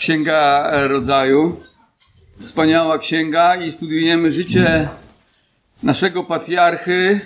[0.00, 1.60] Księga Rodzaju.
[2.38, 4.88] Wspaniała księga i studiujemy życie
[5.82, 7.20] naszego patriarchy,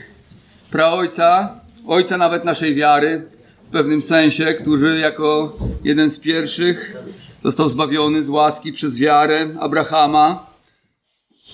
[0.71, 3.29] praojca, ojca nawet naszej wiary
[3.69, 6.97] w pewnym sensie, który jako jeden z pierwszych
[7.45, 10.47] został zbawiony z łaski przez wiarę Abrahama.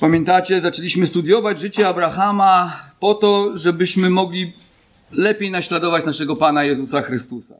[0.01, 4.53] Pamiętacie, zaczęliśmy studiować życie Abrahama po to, żebyśmy mogli
[5.13, 7.55] lepiej naśladować naszego Pana Jezusa Chrystusa.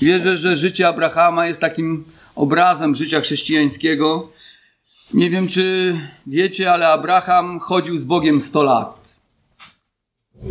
[0.00, 2.04] Wierzę, że życie Abrahama jest takim
[2.40, 4.28] obrazem życia chrześcijańskiego.
[5.14, 9.14] Nie wiem, czy wiecie, ale Abraham chodził z Bogiem 100 lat.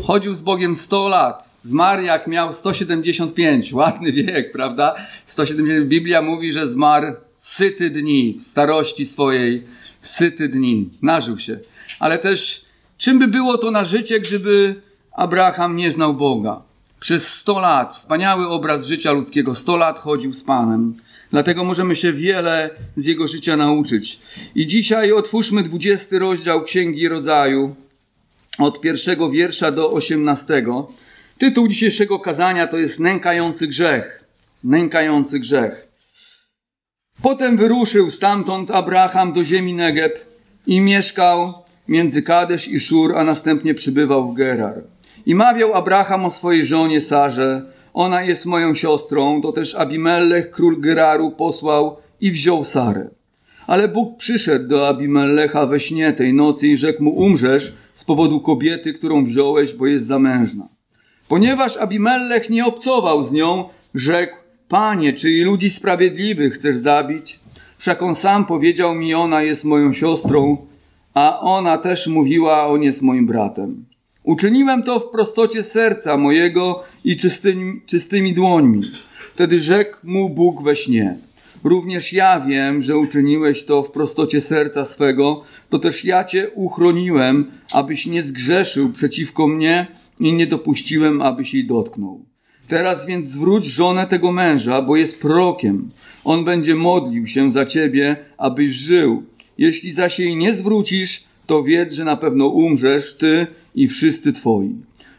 [0.03, 1.53] Chodził z Bogiem 100 lat.
[1.61, 3.73] Zmarł jak miał 175.
[3.81, 4.95] Ładny wiek, prawda?
[5.25, 5.87] 170.
[5.87, 9.63] Biblia mówi, że zmarł syty dni w starości swojej.
[9.99, 10.89] Syty dni.
[11.01, 11.59] Nażył się.
[11.99, 12.65] Ale też
[12.97, 14.81] czym by było to na życie, gdyby
[15.11, 16.61] Abraham nie znał Boga?
[16.99, 20.95] Przez 100 lat, wspaniały obraz życia ludzkiego, 100 lat chodził z Panem.
[21.31, 24.19] Dlatego możemy się wiele z jego życia nauczyć.
[24.55, 27.75] I dzisiaj otwórzmy 20 rozdział Księgi Rodzaju,
[28.59, 30.65] od pierwszego wiersza do 18.
[31.37, 34.23] Tytuł dzisiejszego kazania to jest Nękający grzech.
[34.63, 35.87] Nękający grzech.
[37.21, 40.25] Potem wyruszył stamtąd Abraham do ziemi Negeb
[40.67, 41.53] i mieszkał
[41.87, 44.83] między Kadesz i Szur, a następnie przybywał w Gerar.
[45.25, 50.81] I mawiał Abraham o swojej żonie Sarze, ona jest moją siostrą, to też Abimelech, król
[50.81, 53.09] Geraru, posłał i wziął Sarę.
[53.67, 58.41] Ale Bóg przyszedł do Abimelecha we śnie tej nocy i rzekł mu, umrzesz z powodu
[58.41, 60.67] kobiety, którą wziąłeś, bo jest zamężna.
[61.27, 64.35] Ponieważ Abimelech nie obcował z nią, rzekł,
[64.69, 67.39] Panie, czy i ludzi sprawiedliwych chcesz zabić?
[67.77, 70.57] Wszak on sam powiedział mi, ona jest moją siostrą,
[71.13, 73.85] a ona też mówiła, on jest moim bratem.
[74.29, 78.81] Uczyniłem to w prostocie serca mojego i czystymi, czystymi dłońmi.
[79.33, 81.17] Wtedy rzekł mu Bóg we śnie.
[81.63, 87.51] Również ja wiem, że uczyniłeś to w prostocie serca swego, to też ja cię uchroniłem,
[87.73, 89.87] abyś nie zgrzeszył przeciwko mnie
[90.19, 92.25] i nie dopuściłem, abyś jej dotknął.
[92.67, 95.89] Teraz więc zwróć żonę tego męża, bo jest prokiem.
[96.23, 99.23] On będzie modlił się za ciebie, abyś żył.
[99.57, 104.75] Jeśli zaś jej nie zwrócisz, to wiedz, że na pewno umrzesz ty i wszyscy twoi.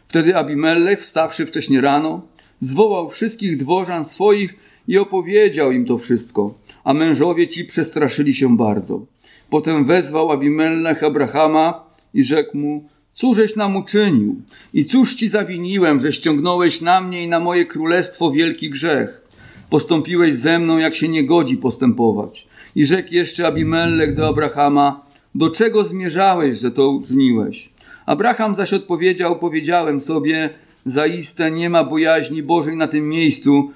[0.07, 2.21] Wtedy Abimelech, wstawszy wcześnie rano,
[2.59, 4.55] zwołał wszystkich dworzan swoich
[4.87, 6.53] i opowiedział im to wszystko,
[6.83, 9.05] a mężowie ci przestraszyli się bardzo.
[9.49, 11.83] Potem wezwał Abimelech Abrahama
[12.13, 14.41] i rzekł mu, cóżeś nam uczynił
[14.73, 19.27] i cóż ci zawiniłem, że ściągnąłeś na mnie i na moje królestwo wielki grzech.
[19.69, 22.47] Postąpiłeś ze mną, jak się nie godzi postępować.
[22.75, 27.69] I rzekł jeszcze Abimelech do Abrahama, do czego zmierzałeś, że to uczyniłeś?
[28.05, 30.49] Abraham zaś odpowiedział, powiedziałem sobie,
[30.85, 33.71] zaiste nie ma bojaźni Bożej na tym miejscu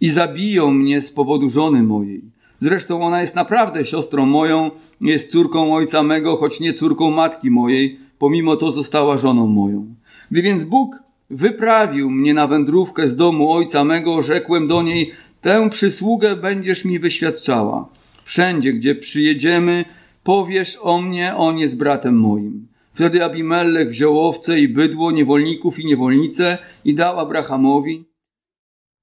[0.00, 2.22] i zabiją mnie z powodu żony mojej.
[2.58, 4.70] Zresztą ona jest naprawdę siostrą moją,
[5.00, 9.86] jest córką ojca mego, choć nie córką matki mojej, pomimo to została żoną moją.
[10.30, 10.96] Gdy więc Bóg
[11.30, 16.98] wyprawił mnie na wędrówkę z domu ojca mego, rzekłem do niej, tę przysługę będziesz mi
[16.98, 17.88] wyświadczała.
[18.24, 19.84] Wszędzie, gdzie przyjedziemy,
[20.28, 22.68] powiesz o mnie, on jest bratem moim.
[22.94, 28.04] Wtedy Abimelech wziął owce i bydło, niewolników i niewolnice i dał Abrahamowi.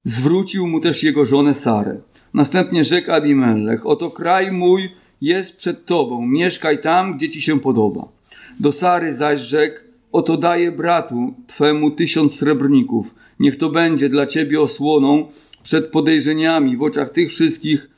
[0.03, 1.97] Zwrócił mu też jego żonę Sarę.
[2.34, 4.90] Następnie rzekł Abimelech, oto kraj mój
[5.22, 8.07] jest przed tobą, mieszkaj tam, gdzie ci się podoba.
[8.59, 9.80] Do Sary zaś rzekł,
[10.12, 15.28] oto daję bratu twemu tysiąc srebrników, niech to będzie dla ciebie osłoną
[15.63, 17.94] przed podejrzeniami w oczach tych wszystkich,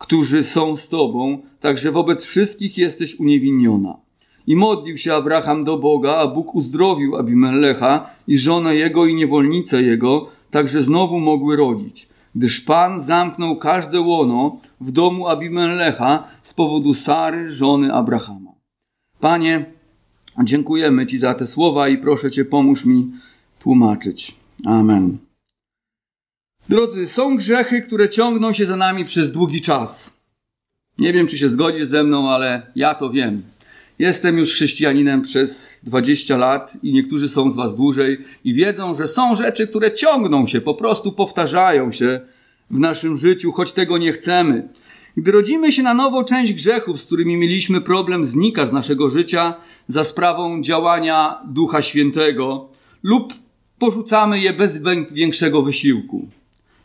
[0.00, 3.96] którzy są z tobą, także wobec wszystkich jesteś uniewinniona.
[4.46, 9.82] I modlił się Abraham do Boga, a Bóg uzdrowił Abimelecha i żonę jego i niewolnicę
[9.82, 12.08] jego, także znowu mogły rodzić.
[12.34, 18.52] Gdyż Pan zamknął każde łono w domu Abimelecha z powodu Sary, żony Abrahama.
[19.20, 19.64] Panie,
[20.44, 23.10] dziękujemy Ci za te słowa i proszę Cię, pomóż mi
[23.58, 24.36] tłumaczyć.
[24.66, 25.29] Amen.
[26.70, 30.20] Drodzy, są grzechy, które ciągną się za nami przez długi czas.
[30.98, 33.42] Nie wiem, czy się zgodzisz ze mną, ale ja to wiem.
[33.98, 39.08] Jestem już chrześcijaninem przez 20 lat i niektórzy są z Was dłużej i wiedzą, że
[39.08, 42.20] są rzeczy, które ciągną się, po prostu powtarzają się
[42.70, 44.68] w naszym życiu, choć tego nie chcemy.
[45.16, 49.54] Gdy rodzimy się na nowo, część grzechów, z którymi mieliśmy problem, znika z naszego życia
[49.88, 52.68] za sprawą działania Ducha Świętego
[53.02, 53.34] lub
[53.78, 54.82] porzucamy je bez
[55.12, 56.28] większego wysiłku.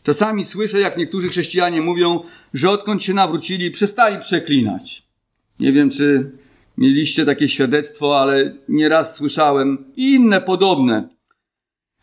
[0.06, 2.20] Czasami słyszę, jak niektórzy chrześcijanie mówią,
[2.54, 5.04] że odkąd się nawrócili, przestali przeklinać.
[5.60, 6.32] Nie wiem, czy
[6.78, 11.10] mieliście takie świadectwo, ale nieraz słyszałem i inne podobne.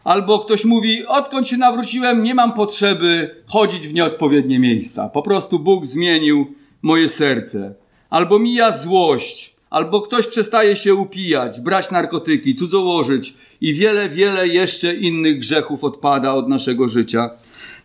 [0.04, 5.08] Albo ktoś mówi, odkąd się nawróciłem, nie mam potrzeby chodzić w nieodpowiednie miejsca.
[5.08, 7.74] Po prostu Bóg zmienił moje serce.
[8.10, 14.94] Albo mija złość, albo ktoś przestaje się upijać, brać narkotyki, cudzołożyć i wiele, wiele jeszcze
[14.94, 17.30] innych grzechów odpada od naszego życia.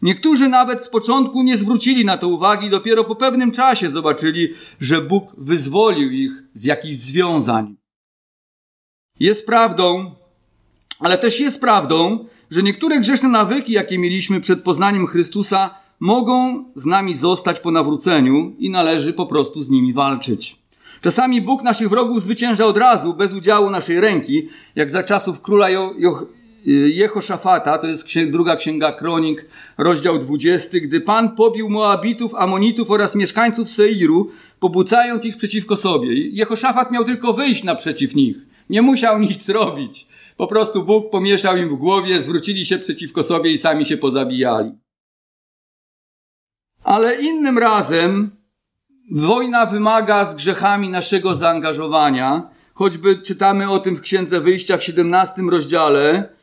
[0.02, 5.02] Niektórzy nawet z początku nie zwrócili na to uwagi, dopiero po pewnym czasie zobaczyli, że
[5.02, 7.76] Bóg wyzwolił ich z jakichś związań.
[9.20, 10.12] Jest prawdą,
[11.00, 16.86] ale też jest prawdą, że niektóre grzeszne nawyki, jakie mieliśmy przed poznaniem Chrystusa, mogą z
[16.86, 20.60] nami zostać po nawróceniu i należy po prostu z nimi walczyć.
[21.02, 25.70] Czasami Bóg naszych wrogów zwycięża od razu, bez udziału naszej ręki, jak za czasów króla
[25.70, 26.28] jo, jo,
[26.68, 29.46] Jehoszafata, to jest druga księga Kronik,
[29.78, 36.30] rozdział 20, gdy Pan pobił Moabitów, Amonitów oraz mieszkańców Seiru, pobucając ich przeciwko sobie.
[36.30, 38.36] Jehoszafat miał tylko wyjść naprzeciw nich.
[38.70, 40.08] Nie musiał nic robić.
[40.38, 44.72] Po prostu Bóg pomieszał im w głowie, zwrócili się przeciwko sobie i sami się pozabijali.
[46.84, 48.32] Ale innym razem
[49.12, 52.50] wojna wymaga z grzechami naszego zaangażowania.
[52.74, 56.37] Choćby czytamy o tym w Księdze Wyjścia w 17 rozdziale,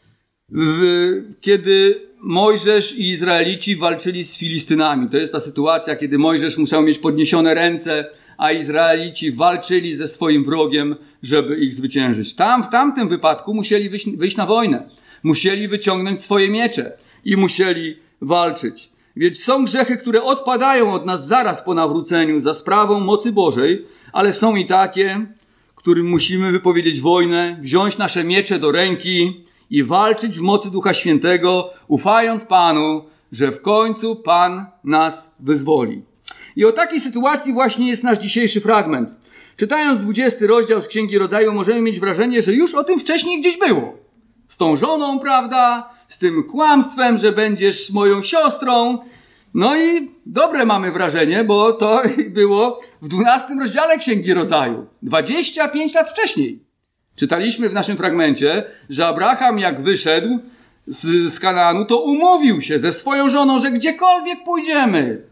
[1.41, 5.09] kiedy Mojżesz i Izraelici walczyli z Filistynami.
[5.09, 8.07] To jest ta sytuacja, kiedy Mojżesz musiał mieć podniesione ręce,
[8.39, 12.35] a Izraelici walczyli ze swoim wrogiem, żeby ich zwyciężyć.
[12.35, 14.89] Tam, w tamtym wypadku musieli wyjść, wyjść na wojnę.
[15.23, 16.93] Musieli wyciągnąć swoje miecze
[17.25, 18.91] i musieli walczyć.
[19.17, 24.33] Więc są grzechy, które odpadają od nas zaraz po nawróceniu za sprawą mocy Bożej, ale
[24.33, 25.27] są i takie,
[25.75, 31.71] którym musimy wypowiedzieć wojnę, wziąć nasze miecze do ręki i walczyć w mocy Ducha Świętego,
[31.89, 36.03] ufając Panu, że w końcu Pan nas wyzwoli.
[36.57, 39.11] I o takiej sytuacji właśnie jest nasz dzisiejszy fragment.
[39.57, 43.59] Czytając 20 rozdział z Księgi Rodzaju, możemy mieć wrażenie, że już o tym wcześniej gdzieś
[43.59, 43.95] było.
[44.47, 45.91] Z tą żoną, prawda?
[46.09, 48.99] Z tym kłamstwem, że będziesz moją siostrą.
[49.55, 52.03] No i dobre mamy wrażenie, bo to
[52.41, 54.87] było w 12 rozdziale Księgi Rodzaju.
[55.03, 56.65] 25 lat wcześniej.
[57.17, 60.39] Czytaliśmy w naszym fragmencie, że Abraham jak wyszedł
[60.87, 65.23] z, z Kanaanu, to umówił się ze swoją żoną, że gdziekolwiek pójdziemy,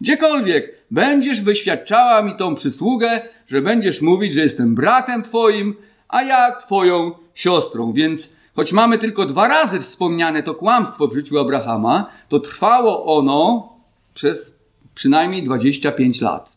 [0.00, 5.74] gdziekolwiek, będziesz wyświadczała mi tą przysługę, że będziesz mówić, że jestem bratem twoim,
[6.08, 7.92] a ja twoją siostrą.
[7.92, 13.72] Więc choć mamy tylko dwa razy wspomniane to kłamstwo w życiu Abrahama, to trwało ono
[14.14, 14.58] przez
[14.94, 16.52] przynajmniej 25 lat.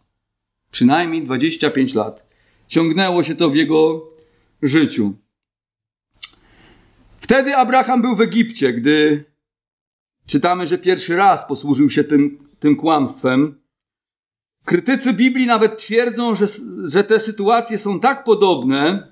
[0.72, 2.26] Przynajmniej 25 lat.
[2.68, 4.02] Ciągnęło się to w jego
[4.62, 5.13] życiu.
[7.18, 9.24] Wtedy Abraham był w Egipcie, gdy
[10.25, 13.62] czytamy, że pierwszy raz posłużył się tym, tym kłamstwem.
[14.66, 16.46] Krytycy Biblii nawet twierdzą, że,
[16.84, 19.12] że te sytuacje są tak podobne,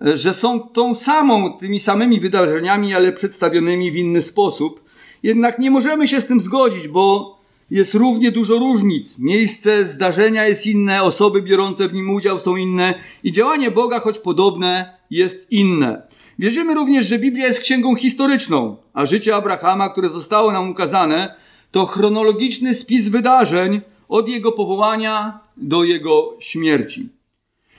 [0.00, 4.90] że są tą samą, tymi samymi wydarzeniami, ale przedstawionymi w inny sposób.
[5.22, 7.39] Jednak nie możemy się z tym zgodzić, bo
[7.70, 9.18] jest równie dużo różnic.
[9.18, 12.94] Miejsce zdarzenia jest inne, osoby biorące w nim udział są inne
[13.24, 16.02] i działanie Boga, choć podobne, jest inne.
[16.38, 21.34] Wierzymy również, że Biblia jest księgą historyczną, a życie Abrahama, które zostało nam ukazane,
[21.70, 27.08] to chronologiczny spis wydarzeń od jego powołania do jego śmierci.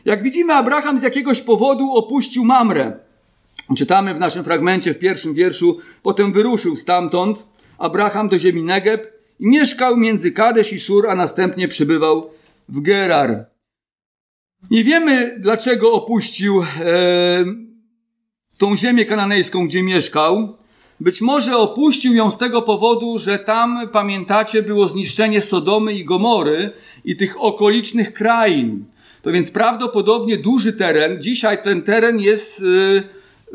[0.05, 2.99] Jak widzimy, Abraham z jakiegoś powodu opuścił Mamrę.
[3.77, 7.47] Czytamy w naszym fragmencie w pierwszym wierszu, potem wyruszył stamtąd
[7.77, 12.29] Abraham do ziemi Negeb i mieszkał między Kadesz i Szur, a następnie przybywał
[12.69, 13.45] w Gerar.
[14.71, 16.65] Nie wiemy, dlaczego opuścił e,
[18.57, 20.57] tą ziemię kananejską, gdzie mieszkał.
[20.99, 26.73] Być może opuścił ją z tego powodu, że tam, pamiętacie, było zniszczenie Sodomy i Gomory
[27.05, 28.85] i tych okolicznych krain.
[29.21, 31.21] To więc prawdopodobnie duży teren.
[31.21, 32.63] Dzisiaj ten teren jest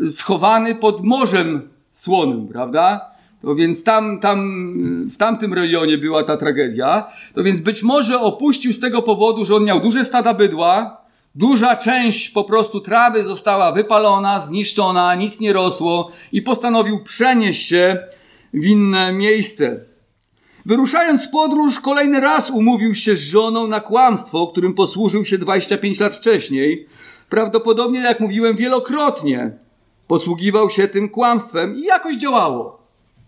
[0.02, 3.15] e, schowany pod Morzem Słonym, prawda?
[3.42, 4.72] To więc tam, tam,
[5.08, 7.06] w tamtym rejonie była ta tragedia.
[7.34, 11.00] To więc być może opuścił z tego powodu, że on miał duże stada bydła,
[11.34, 17.98] duża część po prostu trawy została wypalona, zniszczona, nic nie rosło i postanowił przenieść się
[18.54, 19.80] w inne miejsce.
[20.66, 26.00] Wyruszając w podróż, kolejny raz umówił się z żoną na kłamstwo, którym posłużył się 25
[26.00, 26.86] lat wcześniej.
[27.28, 29.50] Prawdopodobnie, jak mówiłem, wielokrotnie
[30.08, 32.75] posługiwał się tym kłamstwem i jakoś działało.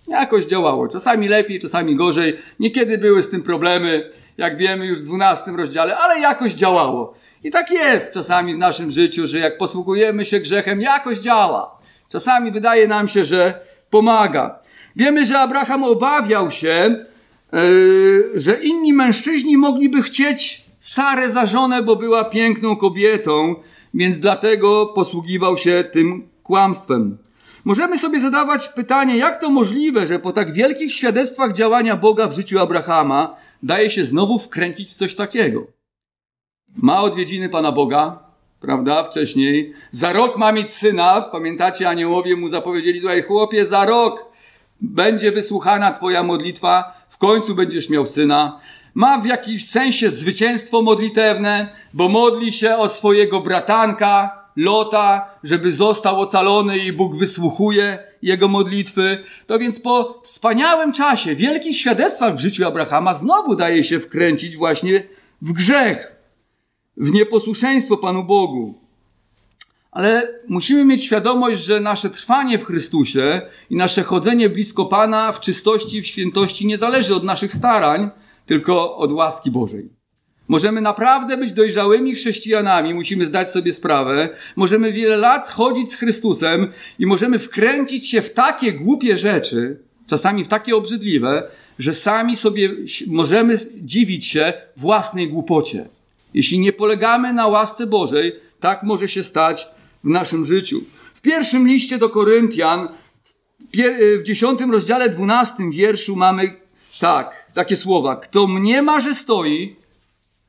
[0.09, 0.89] Jakoś działało.
[0.89, 2.39] Czasami lepiej, czasami gorzej.
[2.61, 7.15] Niekiedy były z tym problemy, jak wiemy już w 12 rozdziale, ale jakoś działało.
[7.45, 11.79] I tak jest czasami w naszym życiu, że jak posługujemy się grzechem, jakoś działa.
[12.09, 13.61] Czasami wydaje nam się, że
[13.91, 14.59] pomaga.
[14.97, 17.05] Wiemy, że Abraham obawiał się,
[17.53, 23.55] yy, że inni mężczyźni mogliby chcieć Sarę za żonę, bo była piękną kobietą,
[23.95, 27.19] więc dlatego posługiwał się tym kłamstwem.
[27.65, 32.33] Możemy sobie zadawać pytanie, jak to możliwe, że po tak wielkich świadectwach działania Boga w
[32.33, 35.67] życiu Abrahama daje się znowu wkręcić w coś takiego.
[36.77, 38.19] Ma odwiedziny Pana Boga,
[38.61, 39.75] prawda, wcześniej.
[39.91, 41.21] Za rok ma mieć syna.
[41.33, 44.33] Pamiętacie, aniołowie mu zapowiedzieli, słuchaj, chłopie, za rok
[44.81, 48.61] będzie wysłuchana twoja modlitwa, w końcu będziesz miał syna.
[48.95, 56.21] Ma w jakimś sensie zwycięstwo modlitewne, bo modli się o swojego bratanka, Lota, żeby został
[56.21, 59.25] ocalony i Bóg wysłuchuje jego modlitwy.
[59.47, 65.03] To więc po wspaniałym czasie, wielkich świadectwach w życiu Abrahama znowu daje się wkręcić właśnie
[65.43, 66.17] w grzech,
[66.97, 68.75] w nieposłuszeństwo Panu Bogu.
[69.91, 75.41] Ale musimy mieć świadomość, że nasze trwanie w Chrystusie i nasze chodzenie blisko Pana w
[75.41, 78.11] czystości w świętości nie zależy od naszych starań,
[78.47, 79.98] tylko od łaski Bożej.
[80.49, 84.29] Możemy naprawdę być dojrzałymi chrześcijanami, musimy zdać sobie sprawę.
[84.57, 90.45] Możemy wiele lat chodzić z Chrystusem i możemy wkręcić się w takie głupie rzeczy, czasami
[90.45, 92.71] w takie obrzydliwe, że sami sobie
[93.07, 95.89] możemy dziwić się własnej głupocie.
[96.35, 99.67] Jeśli nie polegamy na łasce Bożej, tak może się stać
[100.05, 100.81] w naszym życiu.
[101.15, 102.89] W pierwszym liście do Koryntian,
[104.19, 106.53] w dziesiątym rozdziale, dwunastym wierszu mamy
[107.01, 108.17] tak, takie słowa.
[108.17, 109.77] Kto mniema, że stoi,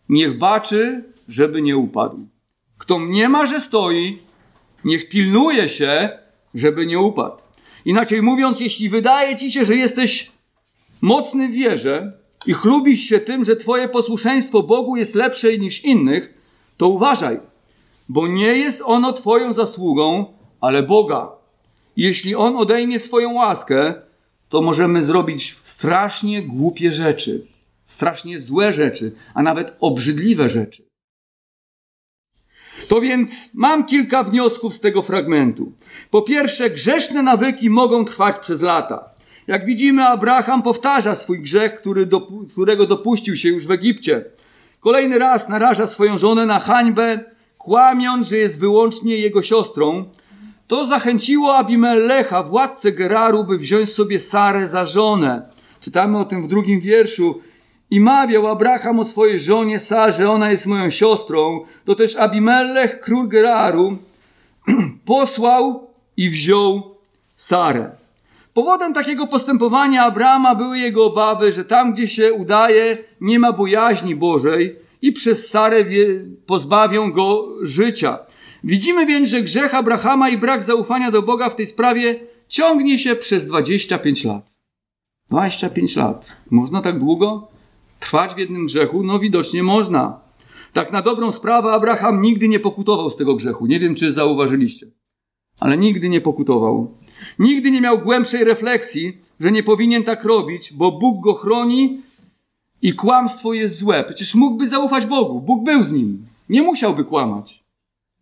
[0.10, 2.28] niech baczy, żeby nie upadł.
[2.78, 4.20] Kto mniema, że stoi,
[4.86, 6.10] niech pilnuje się,
[6.54, 7.38] żeby nie upadł.
[7.86, 10.32] Inaczej mówiąc, jeśli wydaje ci się, że jesteś
[11.01, 12.13] mocny w wierze
[12.46, 16.34] i chlubisz się tym, że twoje posłuszeństwo Bogu jest lepsze niż innych,
[16.78, 17.39] to uważaj,
[18.10, 21.32] bo nie jest ono twoją zasługą, ale Boga.
[21.98, 23.94] Jeśli On odejmie swoją łaskę,
[24.50, 27.48] to możemy zrobić strasznie głupie rzeczy
[27.89, 30.84] strasznie złe rzeczy, a nawet obrzydliwe rzeczy.
[32.88, 35.72] To więc mam kilka wniosków z tego fragmentu.
[36.12, 39.10] Po pierwsze, grzeszne nawyki mogą trwać przez lata.
[39.48, 44.25] Jak widzimy, Abraham powtarza swój grzech, który dopu którego dopuścił się już w Egipcie.
[44.79, 47.19] Kolejny raz naraża swoją żonę na hańbę,
[47.58, 50.10] kłamiąc, że jest wyłącznie jego siostrą.
[50.67, 55.50] To zachęciło Abimelecha, władcę Geraru, by wziąć sobie Sarę za żonę.
[55.79, 57.41] Czytamy o tym w drugim wierszu.
[57.91, 63.27] I mawiał Abraham o swojej żonie Sarze, ona jest moją siostrą, to też Abimelech, król
[63.27, 63.98] Geraru,
[65.05, 66.96] posłał i wziął
[67.36, 67.91] Sarę.
[68.53, 74.15] Powodem takiego postępowania Abrama były jego obawy, że tam, gdzie się udaje, nie ma bojaźni
[74.15, 75.86] Bożej i przez Sarę
[76.46, 78.19] pozbawią go życia.
[78.63, 83.15] Widzimy więc, że grzech Abrahama i brak zaufania do Boga w tej sprawie ciągnie się
[83.15, 84.55] przez 25 lat.
[85.29, 86.38] 25 lat.
[86.50, 87.48] Można tak długo?
[88.00, 89.03] Trwać w jednym grzechu?
[89.03, 90.20] No widocznie można.
[90.74, 93.65] Tak na dobrą sprawę Abraham nigdy nie pokutował z tego grzechu.
[93.65, 94.88] Nie wiem, czy zauważyliście.
[95.60, 96.98] Ale nigdy nie pokutował.
[97.39, 102.01] Nigdy nie miał głębszej refleksji, że nie powinien tak robić, bo Bóg go chroni
[102.82, 104.03] i kłamstwo jest złe.
[104.03, 105.41] Przecież mógłby zaufać Bogu.
[105.41, 106.25] Bóg był z nim.
[106.50, 107.63] Nie musiałby kłamać.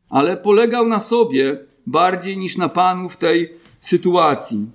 [0.09, 4.65] Ale polegał na sobie bardziej niż na Panu w tej sytuacji.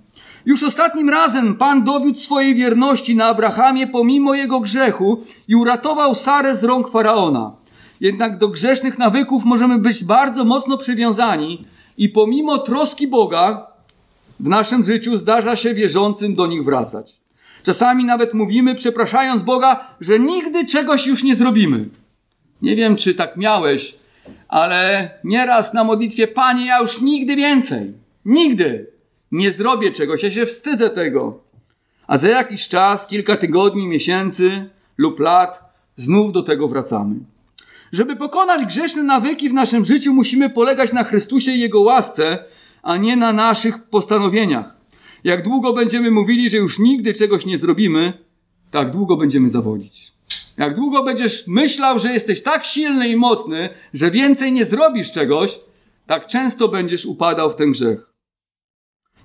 [0.46, 6.56] Już ostatnim razem Pan dowiódł swojej wierności na Abrahamie pomimo jego grzechu i uratował Sarę
[6.56, 7.52] z rąk faraona.
[8.00, 11.64] Jednak do grzesznych nawyków możemy być bardzo mocno przywiązani
[11.98, 13.66] i pomimo troski Boga
[14.40, 17.12] w naszym życiu zdarza się wierzącym do nich wracać.
[17.62, 21.88] Czasami nawet mówimy, przepraszając Boga, że nigdy czegoś już nie zrobimy.
[22.62, 23.96] Nie wiem, czy tak miałeś,
[24.48, 27.92] ale nieraz na modlitwie, Panie, ja już nigdy więcej.
[28.24, 28.91] Nigdy
[29.32, 31.40] nie zrobię czegoś, ja się wstydzę tego.
[32.06, 37.14] A za jakiś czas, kilka tygodni, miesięcy lub lat, znów do tego wracamy.
[37.92, 42.44] Żeby pokonać grzeszne nawyki w naszym życiu, musimy polegać na Chrystusie i Jego łasce,
[42.82, 44.76] a nie na naszych postanowieniach.
[45.24, 48.12] Jak długo będziemy mówili, że już nigdy czegoś nie zrobimy,
[48.70, 50.12] tak długo będziemy zawodzić.
[50.56, 55.60] Jak długo będziesz myślał, że jesteś tak silny i mocny, że więcej nie zrobisz czegoś,
[56.06, 58.11] tak często będziesz upadał w ten grzech.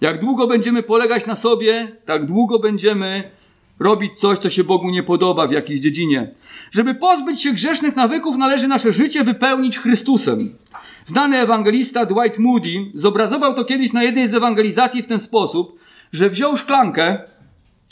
[0.01, 3.31] Jak długo będziemy polegać na sobie, tak długo będziemy
[3.79, 6.31] robić coś, co się Bogu nie podoba w jakiejś dziedzinie.
[6.71, 10.57] Żeby pozbyć się grzesznych nawyków, należy nasze życie wypełnić Chrystusem.
[11.05, 15.79] Znany ewangelista Dwight Moody zobrazował to kiedyś na jednej z ewangelizacji w ten sposób,
[16.11, 17.21] że wziął szklankę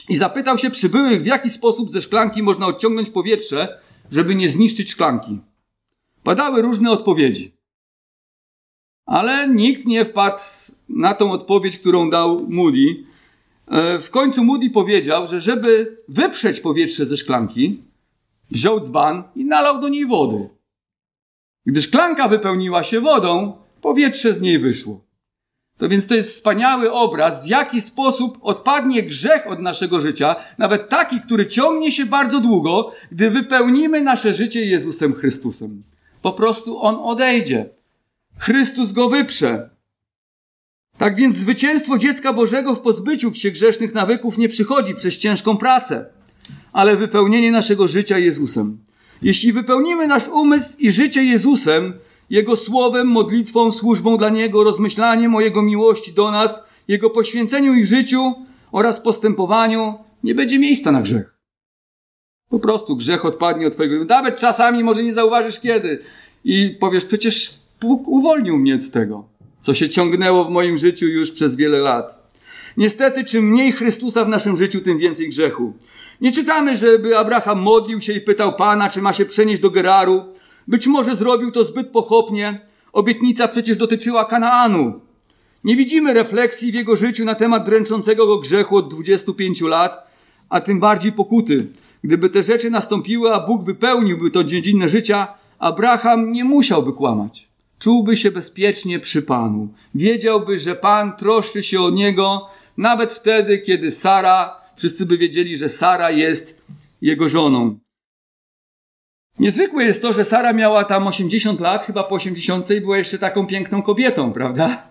[0.10, 3.80] i zapytał się przybyłych, w jaki sposób ze szklanki można odciągnąć powietrze,
[4.12, 5.40] żeby nie zniszczyć szklanki.
[6.24, 7.55] Padały różne odpowiedzi.
[9.06, 10.42] Ale nikt nie wpadł
[10.90, 13.04] na tą odpowiedź, którą dał Moody.
[13.68, 17.84] E, w końcu Moody powiedział, że żeby wyprzeć powietrze ze szklanki,
[18.52, 20.50] wziął dzban i nalał do niej wody.
[21.66, 25.06] Gdy szklanka wypełniła się wodą, powietrze z niej wyszło.
[25.78, 30.90] To więc to jest wspaniały obraz, w jaki sposób odpadnie grzech od naszego życia, nawet
[30.90, 35.84] taki, który ciągnie się bardzo długo, gdy wypełnimy nasze życie Jezusem Chrystusem.
[36.22, 37.70] Po prostu On odejdzie.
[38.40, 39.70] Chrystus go wyprze.
[40.98, 46.06] Tak więc zwycięstwo dziecka Bożego w pozbyciu się grzesznych nawyków nie przychodzi przez ciężką pracę,
[46.74, 48.78] ale wypełnienie naszego życia Jezusem.
[49.22, 51.94] Jeśli wypełnimy nasz umysł i życie Jezusem,
[52.30, 57.86] Jego słowem, modlitwą, służbą dla Niego, rozmyślaniem o Jego miłości do nas, Jego poświęceniu i
[57.86, 58.34] życiu
[58.72, 61.36] oraz postępowaniu, nie będzie miejsca na grzech.
[62.50, 64.06] Po prostu grzech odpadnie od Twojego.
[64.06, 66.00] Nawet czasami może nie zauważysz kiedy.
[66.44, 69.26] I powiesz, przecież Bóg uwolnił mnie od tego,
[69.60, 72.32] co się ciągnęło w moim życiu już przez wiele lat.
[72.78, 75.74] Niestety, czym mniej Chrystusa w naszym życiu, tym więcej grzechu.
[76.22, 80.24] Nie czytamy, żeby Abraham modlił się i pytał Pana, czy ma się przenieść do Geraru.
[80.68, 82.62] Być może zrobił to zbyt pochopnie.
[82.94, 85.00] Obietnica przecież dotyczyła Kanaanu.
[85.64, 90.08] Nie widzimy refleksji w jego życiu na temat dręczącego go grzechu od 25 lat,
[90.50, 91.68] a tym bardziej pokuty.
[92.04, 95.28] Gdyby te rzeczy nastąpiły, a Bóg wypełniłby to dziedzinne życia,
[95.60, 97.48] Abraham nie musiałby kłamać.
[97.80, 99.74] Czułby się bezpiecznie przy Panu.
[99.96, 105.70] Wiedziałby, że Pan troszczy się o niego, nawet wtedy, kiedy Sara, wszyscy by wiedzieli, że
[105.70, 106.62] Sara jest
[107.02, 107.80] jego żoną.
[109.40, 113.20] Niezwykłe jest to, że Sara miała tam 80 lat, chyba po 80 i była jeszcze
[113.20, 114.88] taką piękną kobietą, prawda?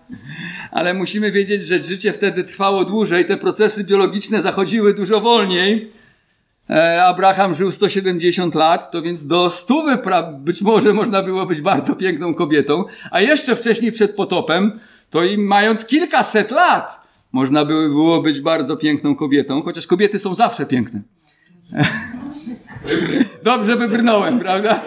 [0.71, 5.89] Ale musimy wiedzieć, że życie wtedy trwało dłużej, te procesy biologiczne zachodziły dużo wolniej.
[6.69, 9.97] E, Abraham żył 170 lat, to więc do stówy
[10.39, 14.79] być może można było być bardzo piękną kobietą, a jeszcze wcześniej przed potopem,
[15.09, 20.35] to i mając kilkaset lat, można by było być bardzo piękną kobietą, chociaż kobiety są
[20.35, 21.01] zawsze piękne.
[23.43, 24.81] Dobrze wybrnąłem, prawda?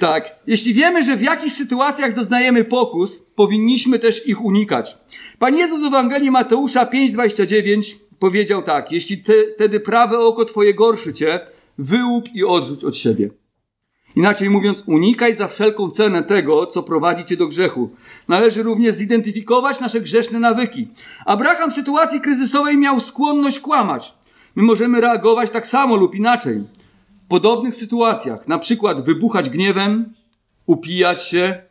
[0.00, 0.36] tak.
[0.46, 4.98] Jeśli wiemy, że w jakichś sytuacjach doznajemy pokus, powinniśmy też ich unikać.
[5.38, 11.12] Pan Jezus w Ewangelii Mateusza 5,29 powiedział tak: Jeśli te, wtedy prawe oko twoje gorszy
[11.12, 11.40] cię,
[11.78, 13.30] wyłup i odrzuć od siebie.
[14.16, 17.90] Inaczej mówiąc, unikaj za wszelką cenę tego, co prowadzi cię do grzechu.
[18.28, 20.88] Należy również zidentyfikować nasze grzeszne nawyki.
[21.26, 24.14] Abraham w sytuacji kryzysowej miał skłonność kłamać.
[24.54, 26.62] My możemy reagować tak samo lub inaczej.
[27.24, 30.14] W podobnych sytuacjach, na przykład wybuchać gniewem,
[30.66, 31.62] upijać się,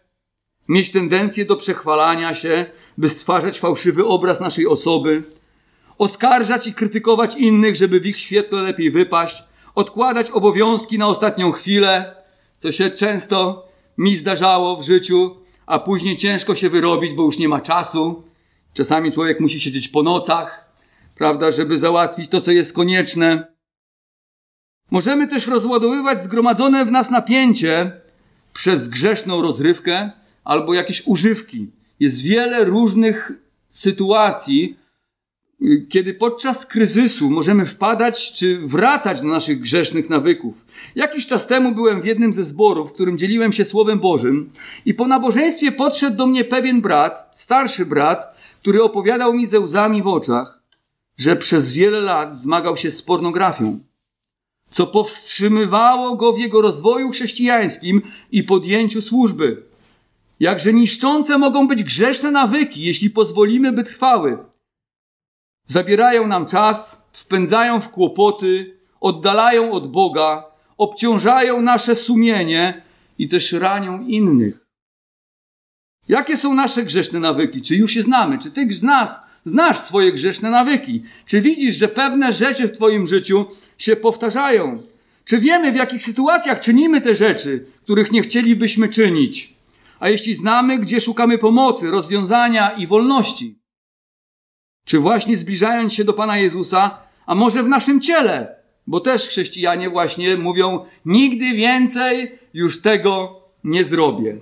[0.67, 2.65] mieć tendencję do przechwalania się,
[2.97, 5.23] by stwarzać fałszywy obraz naszej osoby,
[5.97, 9.43] oskarżać i krytykować innych, żeby w ich świetle lepiej wypaść,
[9.75, 12.15] odkładać obowiązki na ostatnią chwilę,
[12.57, 17.47] co się często mi zdarzało w życiu, a później ciężko się wyrobić, bo już nie
[17.47, 18.23] ma czasu.
[18.73, 20.75] Czasami człowiek musi siedzieć po nocach,
[21.15, 23.47] prawda, żeby załatwić to, co jest konieczne.
[24.91, 28.01] Możemy też rozładowywać zgromadzone w nas napięcie
[28.53, 30.11] przez grzeszną rozrywkę
[30.43, 31.71] albo jakieś używki.
[31.99, 33.31] Jest wiele różnych
[33.69, 34.77] sytuacji,
[35.89, 40.65] kiedy podczas kryzysu możemy wpadać czy wracać do naszych grzesznych nawyków.
[40.95, 44.49] Jakiś czas temu byłem w jednym ze zborów, w którym dzieliłem się Słowem Bożym
[44.85, 50.03] i po nabożeństwie podszedł do mnie pewien brat, starszy brat, który opowiadał mi ze łzami
[50.03, 50.63] w oczach,
[51.17, 53.79] że przez wiele lat zmagał się z pornografią,
[54.69, 59.63] co powstrzymywało go w jego rozwoju chrześcijańskim i podjęciu służby.
[60.39, 64.52] Jakże niszczące mogą być grzeszne nawyki, jeśli pozwolimy, by trwały.
[65.65, 70.45] Zabierają nam czas, wpędzają w kłopoty, oddalają od Boga,
[70.77, 72.81] obciążają nasze sumienie
[73.17, 74.65] i też ranią innych.
[76.07, 77.61] Jakie są nasze grzeszne nawyki?
[77.61, 78.39] Czy już je znamy?
[78.39, 81.03] Czy ty z nas znasz swoje grzeszne nawyki?
[81.25, 83.45] Czy widzisz, że pewne rzeczy w Twoim życiu
[83.77, 84.83] się powtarzają?
[85.25, 89.53] Czy wiemy, w jakich sytuacjach czynimy te rzeczy, których nie chcielibyśmy czynić?
[89.99, 93.62] A jeśli znamy, gdzie szukamy pomocy, rozwiązania i wolności?
[94.85, 98.55] Czy właśnie zbliżając się do Pana Jezusa, a może w naszym ciele?
[98.87, 104.37] Bo też chrześcijanie właśnie mówią: Nigdy więcej już tego nie zrobię.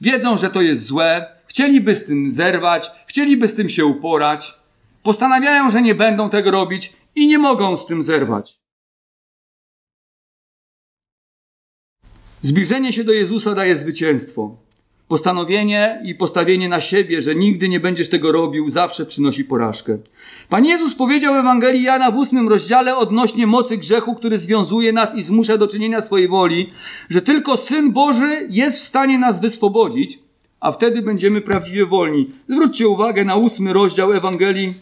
[0.00, 4.54] Wiedzą, że to jest złe, chcieliby z tym zerwać, chcieliby z tym się uporać,
[5.02, 8.58] postanawiają, że nie będą tego robić i nie mogą z tym zerwać.
[12.42, 14.56] Zbliżenie się do Jezusa daje zwycięstwo.
[15.08, 19.98] Postanowienie i postawienie na siebie, że nigdy nie będziesz tego robił, zawsze przynosi porażkę.
[20.48, 25.14] Pan Jezus powiedział w Ewangelii Jana w ósmym rozdziale odnośnie mocy grzechu, który związuje nas
[25.14, 26.70] i zmusza do czynienia swojej woli,
[27.10, 30.18] że tylko Syn Boży jest w stanie nas wyswobodzić,
[30.60, 32.30] a wtedy będziemy prawdziwie wolni.
[32.48, 34.74] Zwróćcie uwagę na ósmy rozdział Ewangelii,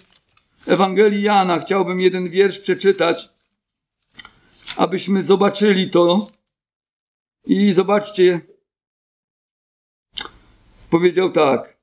[0.66, 1.58] Ewangelii Jana.
[1.58, 3.28] Chciałbym jeden wiersz przeczytać,
[4.76, 6.26] abyśmy zobaczyli to.
[7.46, 8.40] I zobaczcie,
[10.96, 11.76] powiedział tak.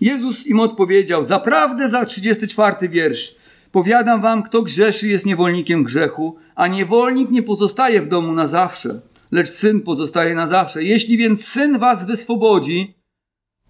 [0.00, 3.34] Jezus im odpowiedział, zaprawdę za 34 wiersz.
[3.72, 9.00] Powiadam wam, kto grzeszy jest niewolnikiem grzechu, a niewolnik nie pozostaje w domu na zawsze,
[9.30, 10.84] lecz syn pozostaje na zawsze.
[10.84, 12.94] Jeśli więc syn was wyswobodzi,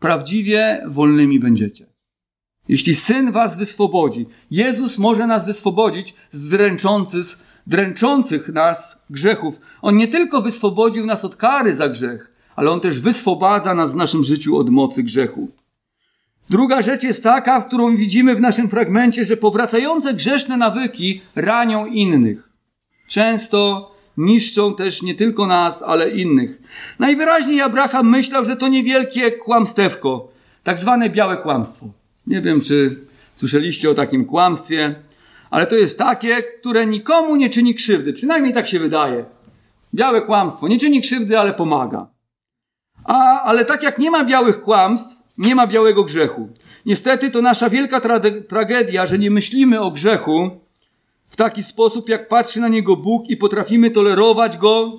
[0.01, 1.87] prawdziwie wolnymi będziecie.
[2.69, 9.61] Jeśli syn was wyswobodzi, Jezus może nas wyswobodzić z dręczących, dręczących nas grzechów.
[9.83, 13.97] On nie tylko wyswobodził nas od kary za grzech, ale on też wyswobadza nas w
[13.97, 15.49] naszym życiu od mocy grzechu.
[16.51, 21.87] Druga rzecz jest taka, w którą widzimy w naszym fragmencie, że powracające grzeszne nawyki ranią
[21.87, 22.49] innych.
[23.09, 26.63] Często niszczą też nie tylko nas, ale innych.
[26.99, 30.29] Najwyraźniej Abraham myślał, że to niewielkie kłamstewko,
[30.65, 31.87] tak zwane białe kłamstwo.
[32.27, 34.95] Nie wiem, czy słyszeliście o takim kłamstwie,
[35.51, 38.13] ale to jest takie, które nikomu nie czyni krzywdy.
[38.13, 39.25] Przynajmniej tak się wydaje.
[39.95, 42.18] Białe kłamstwo nie czyni krzywdy, ale pomaga.
[43.09, 46.49] A, ale tak jak nie ma białych kłamstw, nie ma białego grzechu.
[46.87, 50.51] Niestety to nasza wielka tra- tragedia, że nie myślimy o grzechu
[51.29, 54.93] w taki sposób, jak patrzy na niego Bóg i potrafimy tolerować go,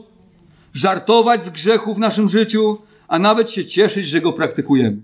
[0.74, 5.02] żartować z grzechu w naszym życiu, a nawet się cieszyć, że go praktykujemy.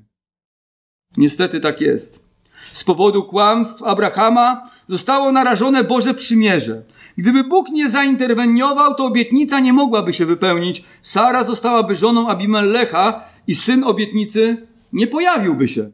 [1.17, 2.25] Niestety tak jest.
[2.71, 6.83] Z powodu kłamstw Abrahama zostało narażone Boże przymierze.
[7.17, 10.83] Gdyby Bóg nie zainterweniował, to obietnica nie mogłaby się wypełnić.
[11.01, 15.91] Sara zostałaby żoną Abimelecha i syn obietnicy nie pojawiłby się.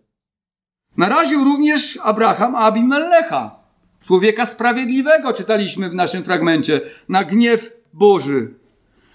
[0.98, 3.56] Naraził również Abraham Abimelecha,
[4.02, 8.54] człowieka sprawiedliwego, czytaliśmy w naszym fragmencie, na gniew Boży.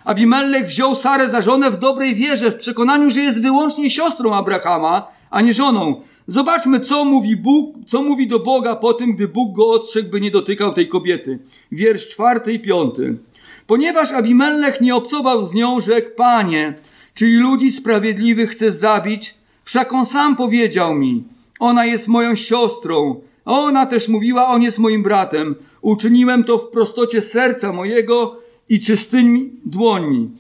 [0.04, 5.08] Abimelech wziął Sarę za żonę w dobrej wierze, w przekonaniu, że jest wyłącznie siostrą Abrahama,
[5.30, 6.02] a nie żoną.
[6.26, 10.20] Zobaczmy, co mówi Bóg, co mówi do Boga po tym, gdy Bóg go ostrzegł, by
[10.20, 11.38] nie dotykał tej kobiety.
[11.72, 13.18] Wiersz czwarty i piąty.
[13.66, 16.74] Ponieważ Abimelech nie obcował z nią, rzekł, Panie,
[17.14, 19.34] czy ludzi sprawiedliwych chce zabić?
[19.64, 21.24] Wszak on sam powiedział mi,
[21.60, 23.20] ona jest moją siostrą.
[23.44, 25.54] Ona też mówiła, on jest moim bratem.
[25.80, 30.30] Uczyniłem to w prostocie serca mojego i czystymi dłońmi.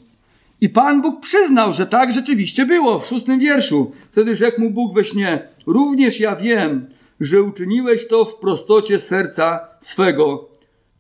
[0.66, 3.92] I Pan Bóg przyznał, że tak rzeczywiście było w szóstym wierszu.
[4.12, 6.86] Wtedy rzekł mu Bóg we śnie: Również ja wiem,
[7.20, 10.48] że uczyniłeś to w prostocie serca swego.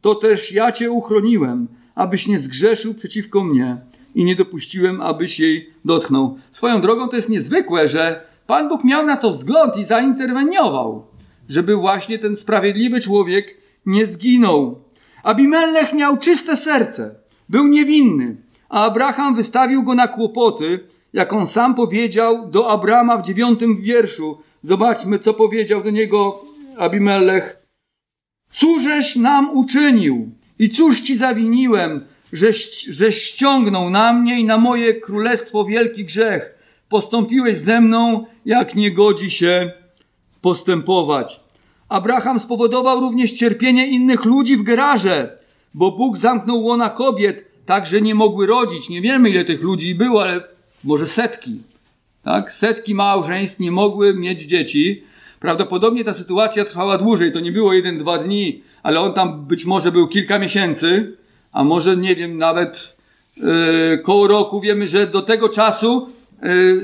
[0.00, 3.76] To też ja cię uchroniłem, abyś nie zgrzeszył przeciwko mnie
[4.14, 6.38] i nie dopuściłem, abyś jej dotknął.
[6.50, 11.06] Swoją drogą to jest niezwykłe, że Pan Bóg miał na to wzgląd i zainterweniował,
[11.48, 14.80] żeby właśnie ten sprawiedliwy człowiek nie zginął.
[15.22, 17.14] Abimelech miał czyste serce,
[17.48, 20.80] był niewinny, a Abraham wystawił go na kłopoty,
[21.12, 24.38] jak on sam powiedział do Abrama w dziewiątym wierszu.
[24.62, 26.44] Zobaczmy, co powiedział do niego
[26.78, 27.66] Abimelech.
[28.50, 34.94] Cóżeś nam uczynił i cóż ci zawiniłem, żeś, żeś ściągnął na mnie i na moje
[34.94, 36.54] królestwo wielki grzech.
[36.88, 39.72] Postąpiłeś ze mną, jak nie godzi się
[40.40, 41.40] postępować.
[41.88, 45.38] Abraham spowodował również cierpienie innych ludzi w Gerarze,
[45.74, 48.88] bo Bóg zamknął łona kobiet, tak że nie mogły rodzić.
[48.88, 50.40] Nie wiemy, ile tych ludzi było, ale
[50.84, 51.62] może setki.
[52.22, 52.52] Tak?
[52.52, 55.02] Setki małżeństw nie mogły mieć dzieci.
[55.40, 57.32] Prawdopodobnie ta sytuacja trwała dłużej.
[57.32, 61.16] To nie było jeden, dwa dni, ale on tam być może był kilka miesięcy,
[61.52, 62.96] a może nie wiem, nawet
[63.36, 64.60] yy, koło roku.
[64.60, 66.08] Wiemy, że do tego czasu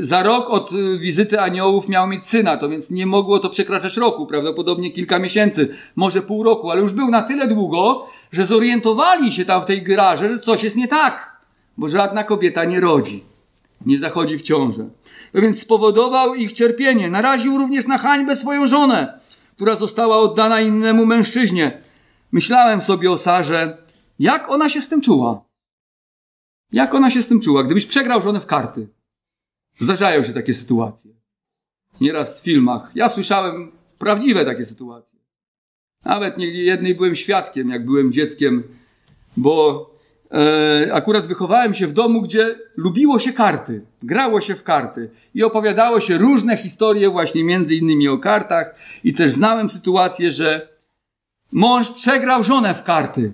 [0.00, 4.26] za rok od wizyty aniołów miał mieć syna, to więc nie mogło to przekraczać roku,
[4.26, 9.44] prawdopodobnie kilka miesięcy, może pół roku, ale już był na tyle długo, że zorientowali się
[9.44, 11.40] tam w tej graże, że coś jest nie tak,
[11.76, 13.24] bo żadna kobieta nie rodzi,
[13.86, 14.88] nie zachodzi w ciążę.
[15.34, 17.10] No więc spowodował ich cierpienie.
[17.10, 19.20] Naraził również na hańbę swoją żonę,
[19.56, 21.82] która została oddana innemu mężczyźnie.
[22.32, 23.78] Myślałem sobie o Sarze,
[24.18, 25.44] jak ona się z tym czuła?
[26.72, 28.88] Jak ona się z tym czuła, gdybyś przegrał żonę w karty?
[29.78, 31.10] Zdarzają się takie sytuacje.
[32.00, 32.90] Nieraz w filmach.
[32.94, 35.18] Ja słyszałem prawdziwe takie sytuacje.
[36.04, 38.62] Nawet nie jednej byłem świadkiem, jak byłem dzieckiem,
[39.36, 39.86] bo
[40.32, 45.42] e, akurat wychowałem się w domu, gdzie lubiło się karty, grało się w karty i
[45.42, 48.74] opowiadało się różne historie, właśnie między innymi o kartach.
[49.04, 50.68] I też znałem sytuację, że
[51.52, 53.32] mąż przegrał żonę w karty.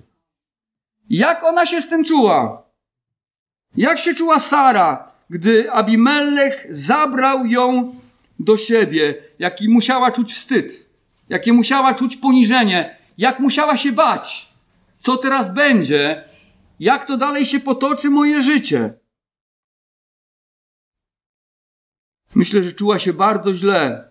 [1.11, 2.62] Jak ona się z tym czuła?
[3.77, 7.95] Jak się czuła Sara, gdy Abimelech zabrał ją
[8.38, 9.14] do siebie?
[9.38, 10.88] Jaki musiała czuć wstyd?
[11.29, 14.53] jakie musiała czuć poniżenie, jak musiała się bać,
[14.99, 16.25] co teraz będzie,
[16.81, 18.95] jak to dalej się potoczy moje życie.
[22.35, 24.11] Myślę, że czuła się bardzo źle.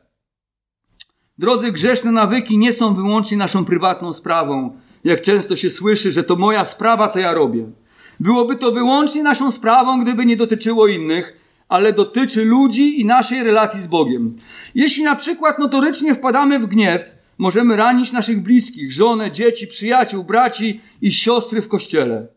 [1.38, 4.80] Drodzy, grzeszne nawyki nie są wyłącznie naszą prywatną sprawą.
[5.04, 7.72] Jak często się słyszy, że to moja sprawa, co ja robię.
[8.20, 11.38] Byłoby to wyłącznie naszą sprawą, gdyby nie dotyczyło innych,
[11.70, 14.38] ale dotyczy ludzi i naszej relacji z Bogiem.
[14.76, 17.02] Jeśli na przykład notorycznie wpadamy w gniew,
[17.38, 22.28] możemy ranić naszych bliskich, żonę, dzieci, przyjaciół, braci i siostry w kościele.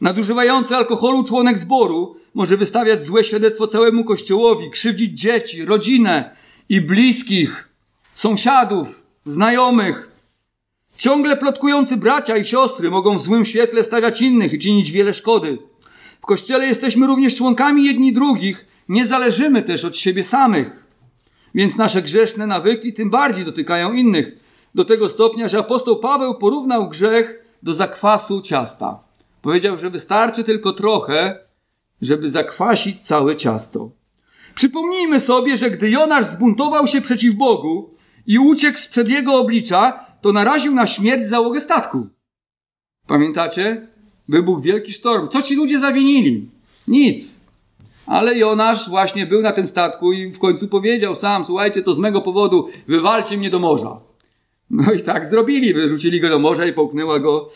[0.00, 6.36] Nadużywający alkoholu członek zboru może wystawiać złe świadectwo całemu kościołowi, krzywdzić dzieci, rodzinę
[6.68, 7.68] i bliskich,
[8.12, 10.17] sąsiadów, znajomych.
[10.98, 15.58] Ciągle plotkujący bracia i siostry mogą w złym świetle stawiać innych i czynić wiele szkody.
[16.20, 20.84] W kościele jesteśmy również członkami jedni drugich, nie zależymy też od siebie samych.
[21.54, 24.32] Więc nasze grzeszne nawyki tym bardziej dotykają innych.
[24.74, 29.00] Do tego stopnia, że apostoł Paweł porównał grzech do zakwasu ciasta.
[29.42, 31.38] Powiedział, że wystarczy tylko trochę,
[32.02, 33.90] żeby zakwasić całe ciasto.
[34.54, 37.94] Przypomnijmy sobie, że gdy Jonasz zbuntował się przeciw Bogu
[38.26, 42.06] i uciekł sprzed jego oblicza, to naraził na śmierć załogę statku.
[43.06, 43.86] Pamiętacie?
[44.28, 45.28] Wybuchł wielki sztorm.
[45.28, 46.50] Co ci ludzie zawinili?
[46.88, 47.40] Nic.
[48.06, 51.98] Ale Jonasz właśnie był na tym statku i w końcu powiedział sam: Słuchajcie, to z
[51.98, 54.00] mego powodu wywalcie mnie do morza.
[54.70, 55.74] No i tak zrobili.
[55.74, 57.50] Wyrzucili go do morza i połknęła go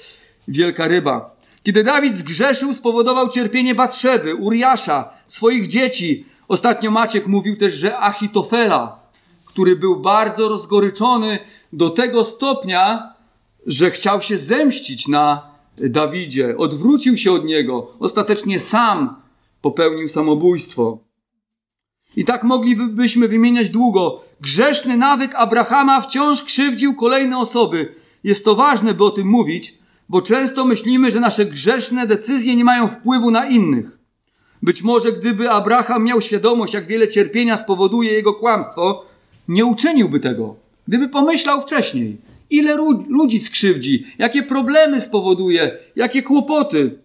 [0.48, 1.36] wielka ryba.
[1.62, 6.26] Kiedy Dawid zgrzeszył, spowodował cierpienie Batrzeby, Uriasza, swoich dzieci.
[6.48, 9.00] Ostatnio Maciek mówił też, że Achitofela,
[9.46, 11.38] który był bardzo rozgoryczony
[11.72, 13.14] do tego stopnia,
[13.66, 19.16] że chciał się zemścić na Dawidzie, odwrócił się od niego, ostatecznie sam
[19.62, 20.98] popełnił samobójstwo.
[22.16, 24.24] I tak moglibyśmy wymieniać długo.
[24.40, 27.94] Grzeszny nawyk Abrahama wciąż krzywdził kolejne osoby.
[28.24, 32.64] Jest to ważne, by o tym mówić, bo często myślimy, że nasze grzeszne decyzje nie
[32.64, 33.98] mają wpływu na innych.
[34.62, 39.04] Być może gdyby Abraham miał świadomość, jak wiele cierpienia spowoduje jego kłamstwo,
[39.48, 40.54] nie uczyniłby tego.
[40.92, 42.16] Gdyby pomyślał wcześniej,
[42.50, 42.76] ile
[43.08, 46.98] ludzi skrzywdzi, jakie problemy spowoduje, jakie kłopoty.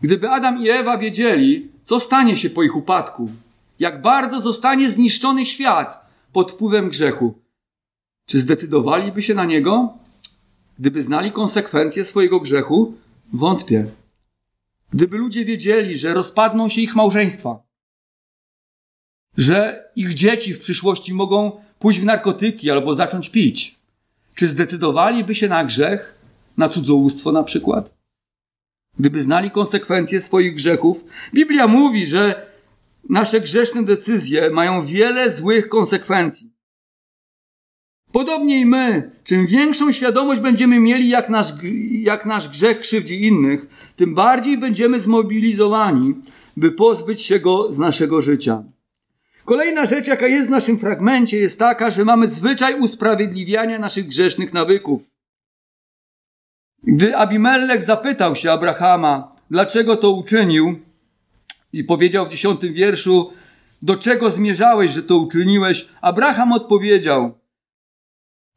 [0.00, 3.28] Gdyby Adam i Ewa wiedzieli, co stanie się po ich upadku,
[3.78, 7.34] jak bardzo zostanie zniszczony świat pod wpływem grzechu,
[8.26, 9.92] czy zdecydowaliby się na niego?
[10.78, 12.94] Gdyby znali konsekwencje swojego grzechu,
[13.32, 13.86] wątpię.
[14.90, 17.62] Gdyby ludzie wiedzieli, że rozpadną się ich małżeństwa,
[19.36, 23.78] że ich dzieci w przyszłości mogą pójść w narkotyki albo zacząć pić,
[24.34, 26.18] czy zdecydowaliby się na grzech,
[26.56, 27.94] na cudzołóstwo na przykład?
[28.98, 32.46] Gdyby znali konsekwencje swoich grzechów, Biblia mówi, że
[33.10, 36.50] nasze grzeszne decyzje mają wiele złych konsekwencji.
[38.12, 41.48] Podobnie i my, czym większą świadomość będziemy mieli, jak nasz,
[41.90, 43.66] jak nasz grzech krzywdzi innych,
[43.96, 46.14] tym bardziej będziemy zmobilizowani,
[46.56, 48.62] by pozbyć się go z naszego życia.
[49.44, 54.52] Kolejna rzecz, jaka jest w naszym fragmencie, jest taka, że mamy zwyczaj usprawiedliwiania naszych grzesznych
[54.52, 55.02] nawyków.
[56.82, 60.78] Gdy Abimelech zapytał się Abrahama, dlaczego to uczynił,
[61.72, 63.32] i powiedział w dziesiątym wierszu,
[63.82, 67.38] do czego zmierzałeś, że to uczyniłeś, Abraham odpowiedział,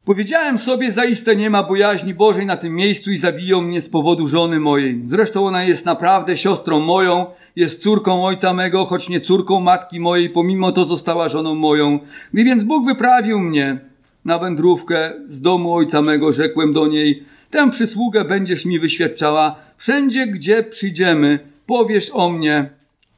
[0.08, 4.28] Powiedziałem sobie, zaiste nie ma bojaźni Bożej na tym miejscu i zabiją mnie z powodu
[4.28, 5.00] żony mojej.
[5.04, 10.30] Zresztą ona jest naprawdę siostrą moją, jest córką ojca mego, choć nie córką matki mojej,
[10.30, 12.00] pomimo to została żoną moją.
[12.34, 13.80] Gdy więc Bóg wyprawił mnie
[14.26, 19.56] na wędrówkę z domu ojca mego, rzekłem do niej, tę przysługę będziesz mi wyświadczała.
[19.78, 22.70] Wszędzie, gdzie przyjdziemy, powiesz o mnie,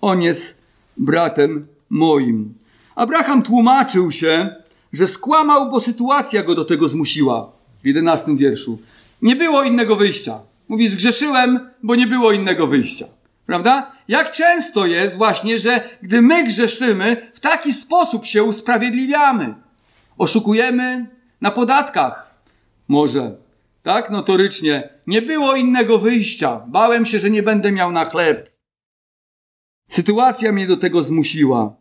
[0.02, 0.64] on jest
[0.98, 2.54] bratem moim.
[2.96, 4.56] Abraham tłumaczył się,
[4.94, 7.52] że skłamał, bo sytuacja go do tego zmusiła.
[7.84, 8.80] W jedenastym wierszu.
[9.22, 10.40] Nie było innego wyjścia.
[10.70, 13.06] Mówi, zgrzeszyłem, bo nie było innego wyjścia.
[13.46, 13.92] Prawda?
[14.08, 19.56] Jak często jest właśnie, że gdy my grzeszymy, w taki sposób się usprawiedliwiamy.
[20.18, 21.06] Oszukujemy
[21.42, 22.44] na podatkach.
[22.88, 23.36] Może.
[23.84, 24.10] Tak?
[24.10, 24.90] Notorycznie.
[25.08, 26.62] Nie było innego wyjścia.
[26.68, 28.50] Bałem się, że nie będę miał na chleb.
[29.90, 31.79] Sytuacja mnie do tego zmusiła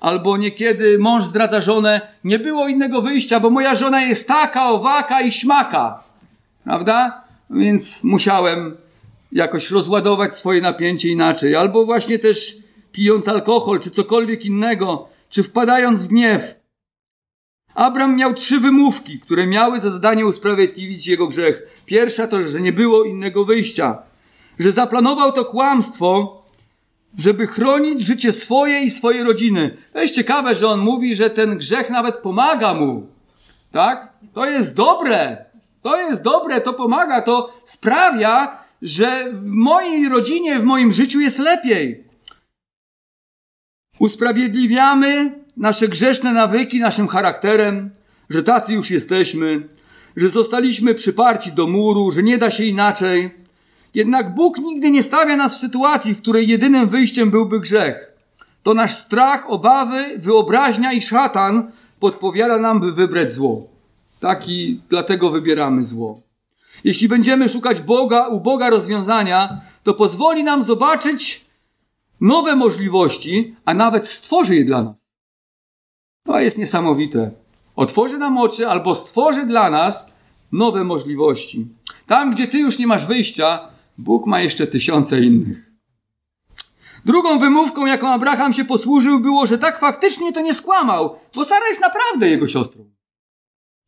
[0.00, 5.20] albo niekiedy mąż zdradza żonę, nie było innego wyjścia, bo moja żona jest taka, owaka
[5.20, 6.04] i śmaka.
[6.64, 7.24] Prawda?
[7.50, 8.76] Więc musiałem
[9.32, 11.56] jakoś rozładować swoje napięcie inaczej.
[11.56, 12.56] Albo właśnie też
[12.92, 16.60] pijąc alkohol, czy cokolwiek innego, czy wpadając w gniew.
[17.74, 21.82] Abram miał trzy wymówki, które miały za zadanie usprawiedliwić jego grzech.
[21.86, 23.98] Pierwsza to, że nie było innego wyjścia.
[24.58, 26.39] Że zaplanował to kłamstwo,
[27.18, 29.76] żeby chronić życie swoje i swojej rodziny.
[29.92, 33.06] To jest ciekawe, że on mówi, że ten grzech nawet pomaga mu.
[33.72, 34.12] Tak?
[34.32, 35.44] To jest dobre.
[35.82, 41.38] To jest dobre, to pomaga, to sprawia, że w mojej rodzinie, w moim życiu jest
[41.38, 42.04] lepiej.
[43.98, 47.90] Usprawiedliwiamy nasze grzeszne nawyki naszym charakterem,
[48.30, 49.68] że tacy już jesteśmy,
[50.16, 53.30] że zostaliśmy przyparci do muru, że nie da się inaczej,
[53.94, 58.12] jednak Bóg nigdy nie stawia nas w sytuacji, w której jedynym wyjściem byłby grzech.
[58.62, 63.68] To nasz strach, obawy, wyobraźnia i szatan podpowiada nam, by wybrać zło.
[64.20, 66.20] Taki, dlatego wybieramy zło.
[66.84, 71.44] Jeśli będziemy szukać Boga, u Boga rozwiązania, to pozwoli nam zobaczyć
[72.20, 75.10] nowe możliwości, a nawet stworzy je dla nas.
[76.24, 77.30] To jest niesamowite.
[77.76, 80.12] Otworzy nam oczy albo stworzy dla nas
[80.52, 81.66] nowe możliwości.
[82.06, 83.68] Tam, gdzie ty już nie masz wyjścia,
[84.00, 85.70] Bóg ma jeszcze tysiące innych.
[87.04, 91.68] Drugą wymówką, jaką Abraham się posłużył, było, że tak faktycznie to nie skłamał, bo Sara
[91.68, 92.84] jest naprawdę jego siostrą.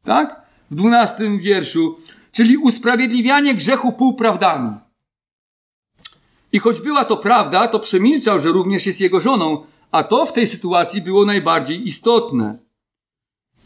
[0.05, 0.43] Tak?
[0.71, 1.97] W dwunastym wierszu,
[2.33, 4.77] czyli usprawiedliwianie grzechu półprawdami.
[6.53, 10.33] I choć była to prawda, to przemilczał, że również jest jego żoną, a to w
[10.33, 12.51] tej sytuacji było najbardziej istotne.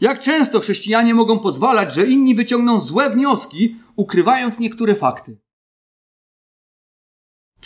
[0.01, 5.37] Jak często chrześcijanie mogą pozwalać, że inni wyciągną złe wnioski, ukrywając niektóre fakty?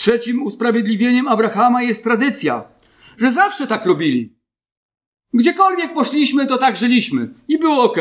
[0.02, 2.64] Trzecim usprawiedliwieniem Abrahama jest tradycja,
[3.18, 4.36] że zawsze tak robili.
[5.34, 7.98] Gdziekolwiek poszliśmy, to tak żyliśmy i było ok.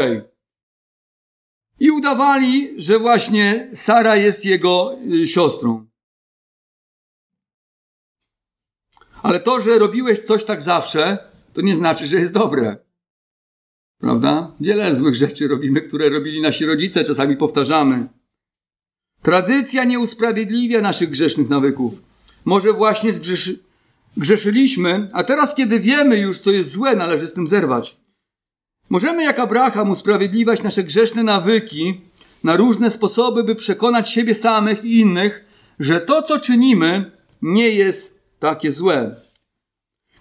[1.80, 5.86] I udawali, że właśnie Sara jest jego y, siostrą.
[9.22, 11.18] Ale to, że robiłeś coś tak zawsze,
[11.52, 12.76] to nie znaczy, że jest dobre.
[13.98, 14.54] Prawda?
[14.60, 18.19] Wiele złych rzeczy robimy, które robili nasi rodzice, czasami powtarzamy.
[19.22, 22.02] Tradycja nie usprawiedliwia naszych grzesznych nawyków.
[22.44, 23.58] Może właśnie zgrzeszy,
[24.16, 27.96] grzeszyliśmy, a teraz, kiedy wiemy już, co jest złe, należy z tym zerwać.
[28.90, 32.00] Możemy, jak Abraham, usprawiedliwiać nasze grzeszne nawyki
[32.44, 35.44] na różne sposoby, by przekonać siebie samych i innych,
[35.80, 39.16] że to, co czynimy, nie jest takie złe.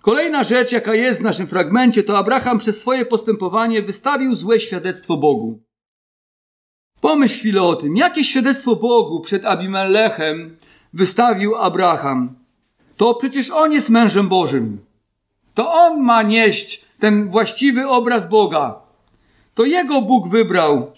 [0.01, 5.17] Kolejna rzecz, jaka jest w naszym fragmencie, to Abraham przez swoje postępowanie wystawił złe świadectwo
[5.17, 5.68] Bogu.
[7.01, 10.57] Pomyśl chwilę o tym, jakie świadectwo Bogu przed Abimelechem
[10.93, 12.35] wystawił Abraham.
[12.97, 14.79] To przecież on jest mężem Bożym.
[15.53, 18.75] To on ma nieść ten właściwy obraz Boga.
[19.55, 20.91] To jego Bóg wybrał.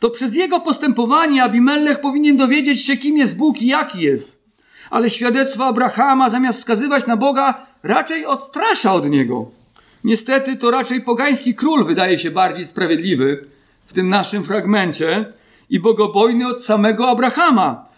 [0.00, 4.46] To przez jego postępowanie Abimelech powinien dowiedzieć się, kim jest Bóg i jaki jest.
[4.90, 9.50] Ale świadectwo Abrahama, zamiast wskazywać na Boga, raczej odstrasza od niego.
[10.04, 13.55] Niestety to raczej pogański król wydaje się bardziej sprawiedliwy
[13.86, 15.32] w tym naszym fragmencie
[15.70, 17.88] i bogobojny od samego Abrahama.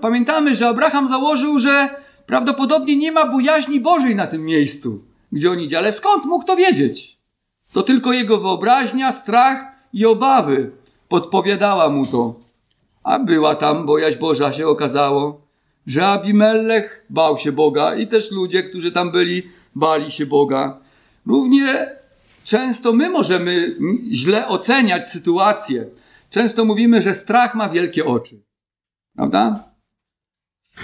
[0.00, 1.88] Pamiętamy, że Abraham założył, że
[2.26, 5.78] prawdopodobnie nie ma bojaźni Bożej na tym miejscu, gdzie on idzie.
[5.78, 7.18] Ale skąd mógł to wiedzieć?
[7.72, 10.70] To tylko jego wyobraźnia, strach i obawy
[11.08, 12.40] podpowiadała mu to.
[13.02, 15.40] A była tam bojaźń Boża, się okazało,
[15.86, 19.42] że Abimelech bał się Boga i też ludzie, którzy tam byli,
[19.74, 20.78] bali się Boga.
[21.26, 21.96] Równie
[22.44, 23.76] często my możemy
[24.10, 25.86] źle oceniać sytuację.
[26.30, 28.42] Często mówimy, że strach ma wielkie oczy.
[29.16, 29.74] Prawda?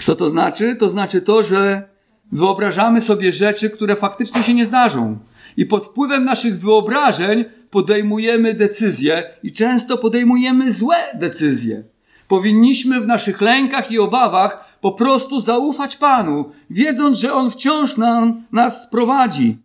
[0.03, 0.77] Co to znaczy?
[0.77, 1.89] To znaczy to, że
[2.33, 5.19] wyobrażamy sobie rzeczy, które faktycznie się nie zdarzą.
[5.57, 11.85] I pod wpływem naszych wyobrażeń podejmujemy decyzje i często podejmujemy złe decyzje.
[12.29, 18.47] Powinniśmy w naszych lękach i obawach po prostu zaufać Panu, wiedząc, że On wciąż nam,
[18.53, 19.59] nas prowadzi.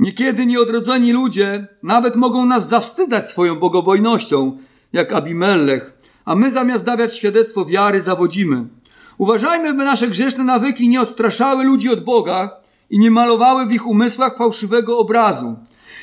[0.00, 4.58] Niekiedy nieodrodzeni ludzie nawet mogą nas zawstydzać swoją bogobojnością,
[4.92, 8.66] jak Abimelech, a my zamiast dawać świadectwo wiary zawodzimy.
[9.18, 12.50] Uważajmy, by nasze grzeszne nawyki nie odstraszały ludzi od Boga
[12.90, 15.56] i nie malowały w ich umysłach fałszywego obrazu.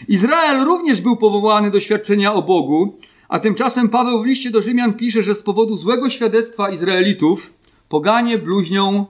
[0.07, 2.97] Izrael również był powołany do świadczenia o Bogu,
[3.29, 7.53] a tymczasem Paweł w liście do Rzymian pisze, że z powodu złego świadectwa Izraelitów
[7.89, 9.05] poganie bluźnią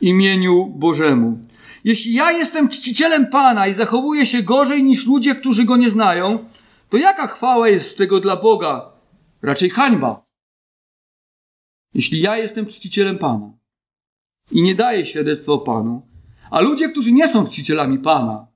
[0.00, 1.38] imieniu Bożemu.
[1.84, 6.48] Jeśli ja jestem czcicielem Pana i zachowuję się gorzej niż ludzie, którzy go nie znają,
[6.88, 8.92] to jaka chwała jest z tego dla Boga?
[9.42, 10.26] Raczej hańba.
[11.94, 13.52] Jeśli ja jestem czcicielem Pana
[14.50, 16.08] i nie daję świadectwa o Panu,
[16.50, 18.46] a ludzie, którzy nie są czcicielami Pana,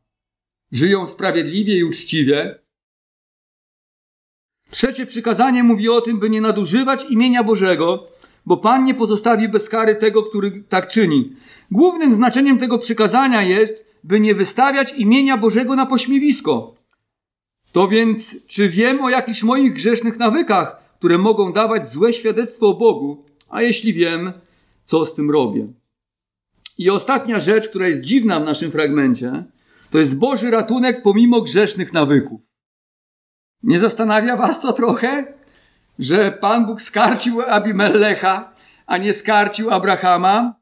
[0.73, 2.59] żyją sprawiedliwie i uczciwie,
[4.71, 8.09] Trzecie przykazanie mówi o tym, by nie nadużywać imienia Bożego,
[8.49, 11.37] bo Pan nie pozostawi bez kary tego, który tak czyni.
[11.71, 16.75] Głównym znaczeniem tego przykazania jest, by nie wystawiać imienia Bożego na pośmiewisko.
[17.73, 22.75] To więc, czy wiem o jakichś moich grzesznych nawykach, które mogą dawać złe świadectwo o
[22.75, 23.25] Bogu?
[23.49, 24.33] A jeśli wiem,
[24.83, 25.67] co z tym robię?
[26.79, 29.45] I ostatnia rzecz, która jest dziwna w naszym fragmencie,
[29.91, 32.41] to jest Boży ratunek pomimo grzesznych nawyków.
[33.63, 35.38] Nie zastanawia was to trochę,
[35.99, 38.53] że Pan Bóg skarcił Abimelecha,
[38.87, 40.55] a nie skarcił Abrahama?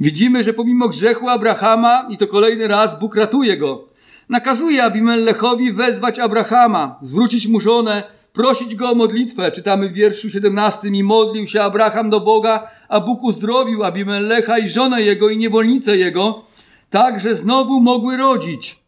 [0.00, 3.88] Widzimy, że pomimo grzechu Abrahama, i to kolejny raz, Bóg ratuje go.
[4.28, 8.02] Nakazuje Abimelechowi wezwać Abrahama, zwrócić mu żonę,
[8.32, 9.52] prosić go o modlitwę.
[9.52, 14.68] Czytamy w wierszu 17 i modlił się Abraham do Boga, a Bóg uzdrowił Abimelecha i
[14.68, 16.44] żonę jego i niewolnicę jego,
[16.90, 18.84] tak, że znowu mogły rodzić.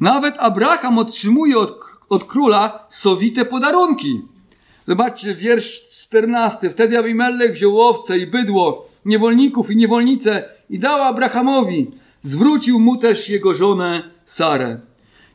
[0.00, 1.78] Nawet Abraham otrzymuje od,
[2.08, 4.22] od króla sowite podarunki.
[4.88, 6.70] Zobaczcie, wiersz 14.
[6.70, 11.90] Wtedy Abimelech wziął owce i bydło, niewolników i niewolnice i dał Abrahamowi.
[12.22, 14.80] Zwrócił mu też jego żonę Sarę.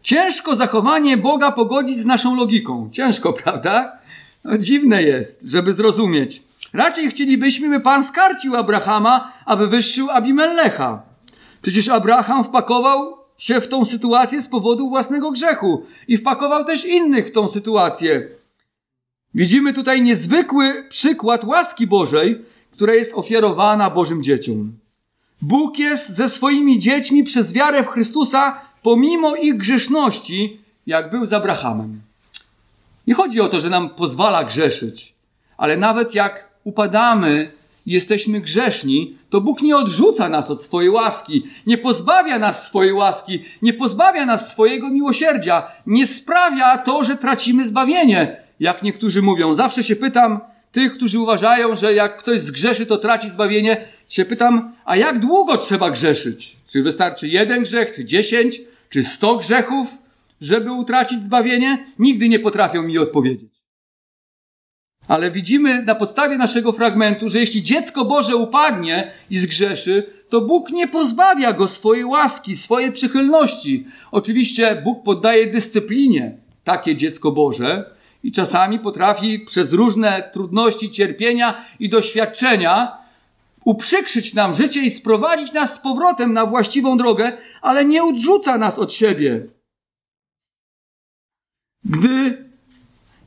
[0.02, 2.90] Ciężko zachowanie Boga pogodzić z naszą logiką.
[2.92, 4.00] Ciężko, prawda?
[4.44, 6.44] No, dziwne jest, żeby zrozumieć.
[6.74, 11.02] Raczej chcielibyśmy, by Pan skarcił Abrahama, a wywyższył Abimelecha.
[11.62, 17.28] Przecież Abraham wpakował się w tą sytuację z powodu własnego grzechu i wpakował też innych
[17.28, 18.28] w tą sytuację.
[19.34, 24.74] Widzimy tutaj niezwykły przykład łaski Bożej, która jest ofiarowana Bożym dzieciom.
[25.42, 31.34] Bóg jest ze swoimi dziećmi przez wiarę w Chrystusa, pomimo ich grzeszności, jak był z
[31.34, 32.02] Abrahamem.
[33.08, 35.14] Nie chodzi o to, że nam pozwala grzeszyć,
[35.58, 37.52] ale nawet jak upadamy,
[37.86, 43.46] jesteśmy grzeszni, to Bóg nie odrzuca nas od swojej łaski, nie pozbawia nas swojej łaski,
[43.62, 48.38] nie pozbawia nas swojego miłosierdzia, nie sprawia to, że tracimy zbawienie.
[48.60, 50.40] Jak niektórzy mówią, zawsze się pytam
[50.72, 55.58] tych, którzy uważają, że jak ktoś zgrzeszy, to traci zbawienie, się pytam, a jak długo
[55.58, 56.58] trzeba grzeszyć?
[56.72, 59.98] Czy wystarczy jeden grzech, czy dziesięć, czy sto grzechów,
[60.42, 61.86] żeby utracić zbawienie?
[62.00, 63.59] Nigdy nie potrafią mi odpowiedzieć.
[65.10, 70.72] Ale widzimy na podstawie naszego fragmentu, że jeśli dziecko Boże upadnie i zgrzeszy, to Bóg
[70.72, 73.88] nie pozbawia go swojej łaski, swojej przychylności.
[74.12, 77.91] Oczywiście Bóg poddaje dyscyplinie takie dziecko Boże
[78.24, 82.97] i czasami potrafi przez różne trudności, cierpienia i doświadczenia
[83.66, 88.80] uprzykrzyć nam życie i sprowadzić nas z powrotem na właściwą drogę, ale nie odrzuca nas
[88.80, 89.45] od siebie.
[91.84, 92.49] Gdy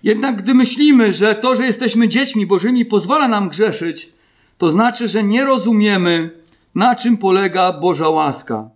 [0.02, 4.12] jednak gdy myślimy, że to, że jesteśmy dziećmi Bożymi pozwala nam grzeszyć,
[4.58, 6.30] to znaczy, że nie rozumiemy,
[6.74, 8.70] na czym polega Boża łaska.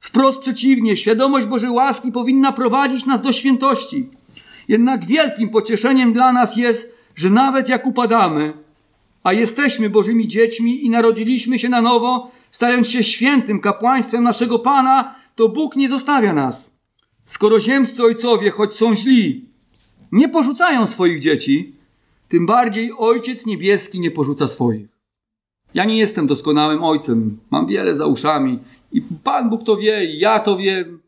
[0.00, 4.10] Wprost przeciwnie, świadomość Bożej łaski powinna prowadzić nas do świętości.
[4.68, 8.52] Jednak wielkim pocieszeniem dla nas jest, że nawet jak upadamy,
[9.24, 15.14] a jesteśmy Bożymi dziećmi i narodziliśmy się na nowo, stając się świętym kapłaństwem naszego Pana,
[15.34, 16.76] to Bóg nie zostawia nas.
[17.24, 19.49] Skoro ziemscy ojcowie, choć są źli,
[20.12, 21.72] nie porzucają swoich dzieci,
[22.28, 24.88] tym bardziej Ojciec Niebieski nie porzuca swoich.
[25.74, 28.58] Ja nie jestem doskonałym ojcem, mam wiele za uszami
[28.92, 31.00] i Pan Bóg to wie, i ja to wiem,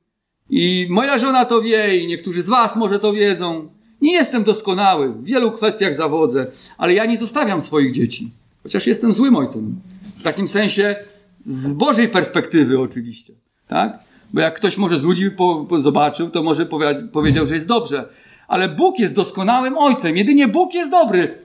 [0.51, 3.69] i moja żona to wie, i niektórzy z Was może to wiedzą.
[4.01, 6.47] Nie jestem doskonały, w wielu kwestiach zawodzę,
[6.79, 8.31] ale ja nie zostawiam swoich dzieci,
[8.63, 9.81] chociaż jestem złym ojcem.
[10.17, 10.97] W takim sensie,
[11.41, 13.33] z Bożej perspektywy oczywiście,
[13.69, 13.99] tak?
[14.33, 17.69] Bo jak ktoś może z ludzi po, po zobaczył, to może powie, powiedział, że jest
[17.69, 18.09] dobrze,
[18.53, 20.17] ale Bóg jest doskonałym Ojcem.
[20.17, 21.39] Jedynie Bóg jest dobry.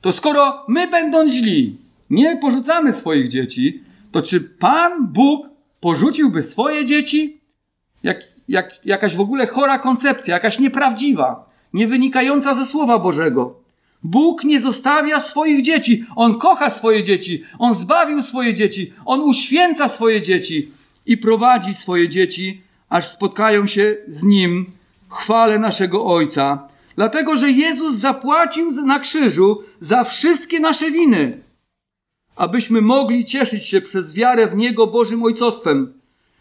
[0.00, 1.78] To skoro my, będąc źli,
[2.10, 3.82] nie porzucamy swoich dzieci,
[4.12, 5.48] to czy Pan Bóg
[5.80, 7.40] porzuciłby swoje dzieci?
[8.02, 13.60] Jak, jak, jakaś w ogóle chora koncepcja, jakaś nieprawdziwa, nie wynikająca ze Słowa Bożego.
[14.02, 16.04] Bóg nie zostawia swoich dzieci.
[16.14, 17.44] On kocha swoje dzieci.
[17.58, 18.92] On zbawił swoje dzieci.
[19.04, 20.72] On uświęca swoje dzieci
[21.06, 24.76] i prowadzi swoje dzieci, aż spotkają się z Nim
[25.10, 31.42] chwale naszego Ojca, dlatego że Jezus zapłacił na krzyżu za wszystkie nasze winy,
[32.36, 35.92] abyśmy mogli cieszyć się przez wiarę w Niego Bożym Ojcostwem.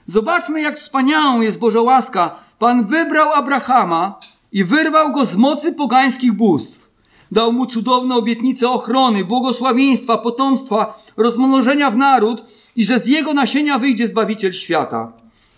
[0.06, 2.36] Zobaczmy, jak wspaniałą jest Boża łaska.
[2.60, 4.20] Pan wybrał Abrahama
[4.52, 6.90] i wyrwał go z mocy pogańskich bóstw.
[7.32, 12.46] Dał mu cudowne obietnice ochrony, błogosławieństwa, potomstwa, rozmnożenia w naród
[12.76, 15.12] i że z jego nasienia wyjdzie Zbawiciel świata.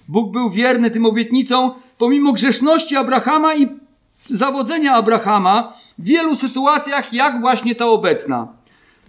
[0.07, 3.67] Bóg był wierny tym obietnicom, pomimo grzeszności Abrahama i
[4.29, 8.47] zawodzenia Abrahama w wielu sytuacjach, jak właśnie ta obecna.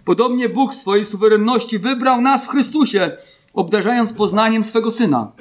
[0.05, 3.17] Podobnie Bóg w swojej suwerenności wybrał nas w Chrystusie,
[3.53, 5.31] obdarzając poznaniem swego Syna.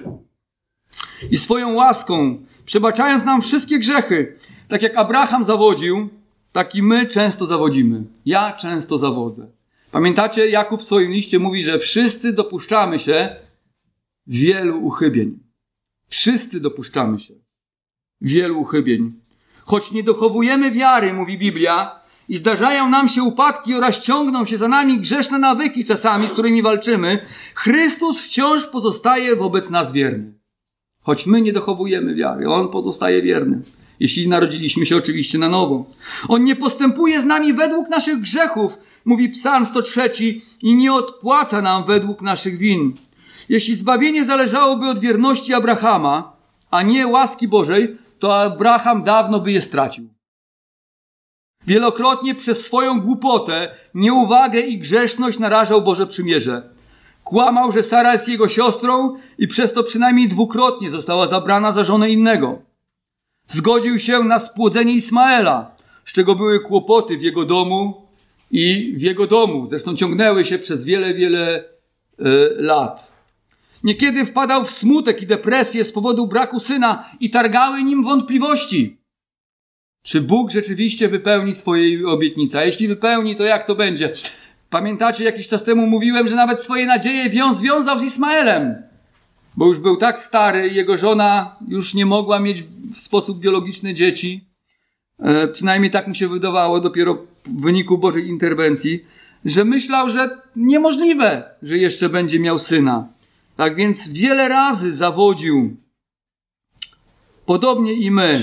[1.31, 4.37] I swoją łaską, przebaczając nam wszystkie grzechy,
[4.69, 6.09] tak jak Abraham zawodził,
[6.53, 8.05] tak i my często zawodzimy.
[8.27, 9.47] Ja często zawodzę.
[9.91, 13.37] Pamiętacie, Jakub w swoim liście mówi, że wszyscy dopuszczamy się
[14.27, 15.48] wielu uchybień.
[16.09, 17.35] Wszyscy dopuszczamy się
[18.21, 19.13] wielu uchybień.
[19.65, 24.69] Choć nie dochowujemy wiary, mówi Biblia, i zdarzają nam się upadki oraz ciągną się za
[24.69, 27.19] nami grzeszne nawyki czasami, z którymi walczymy,
[27.55, 30.33] Chrystus wciąż pozostaje wobec nas wierny.
[31.03, 33.61] Choć my nie dochowujemy wiary, On pozostaje wierny.
[34.01, 35.87] Jeśli narodziliśmy się oczywiście na nowo.
[36.29, 40.11] On nie postępuje z nami według naszych grzechów, mówi Psalm 103,
[40.63, 42.95] i nie odpłaca nam według naszych win.
[43.49, 46.33] Jeśli zbawienie zależałoby od wierności Abrahama,
[46.71, 50.09] a nie łaski Bożej, to Abraham dawno by je stracił.
[51.67, 56.63] Wielokrotnie przez swoją głupotę, nieuwagę i grzeszność narażał Boże przymierze.
[57.25, 62.11] Kłamał, że Sara jest jego siostrą i przez to przynajmniej dwukrotnie została zabrana za żonę
[62.11, 62.59] innego.
[63.47, 65.71] Zgodził się na spłodzenie Ismaela,
[66.05, 68.03] z czego były kłopoty w jego domu
[68.51, 69.67] i w jego domu.
[69.67, 71.65] Zresztą ciągnęły się przez wiele, wiele
[72.21, 72.25] y,
[72.57, 73.18] lat.
[73.85, 78.99] Niekiedy wpadał w smutek i depresję z powodu braku syna i targały nim wątpliwości.
[80.03, 82.59] Czy Bóg rzeczywiście wypełni swojej obietnicy?
[82.59, 84.13] A jeśli wypełni, to jak to będzie?
[84.71, 88.75] Pamiętacie, jakiś czas temu mówiłem, że nawet swoje nadzieje wiąz związał z Ismaelem,
[89.57, 92.65] bo już był tak stary i jego żona już nie mogła mieć
[92.95, 94.45] w sposób biologiczny dzieci.
[95.19, 99.05] E, przynajmniej tak mu się wydawało dopiero w wyniku Bożej interwencji,
[99.45, 103.09] że myślał, że niemożliwe, że jeszcze będzie miał syna.
[103.59, 105.77] Tak więc wiele razy zawodził.
[107.47, 108.37] Podobnie i my.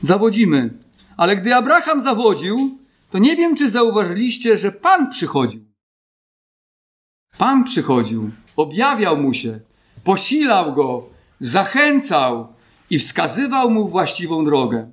[0.00, 0.70] Zawodzimy.
[1.16, 2.78] Ale gdy Abraham zawodził,
[3.10, 5.64] to nie wiem, czy zauważyliście, że Pan przychodził.
[7.38, 9.60] Pan przychodził, objawiał mu się,
[10.04, 11.08] posilał go,
[11.40, 12.52] zachęcał
[12.90, 14.92] i wskazywał mu właściwą drogę.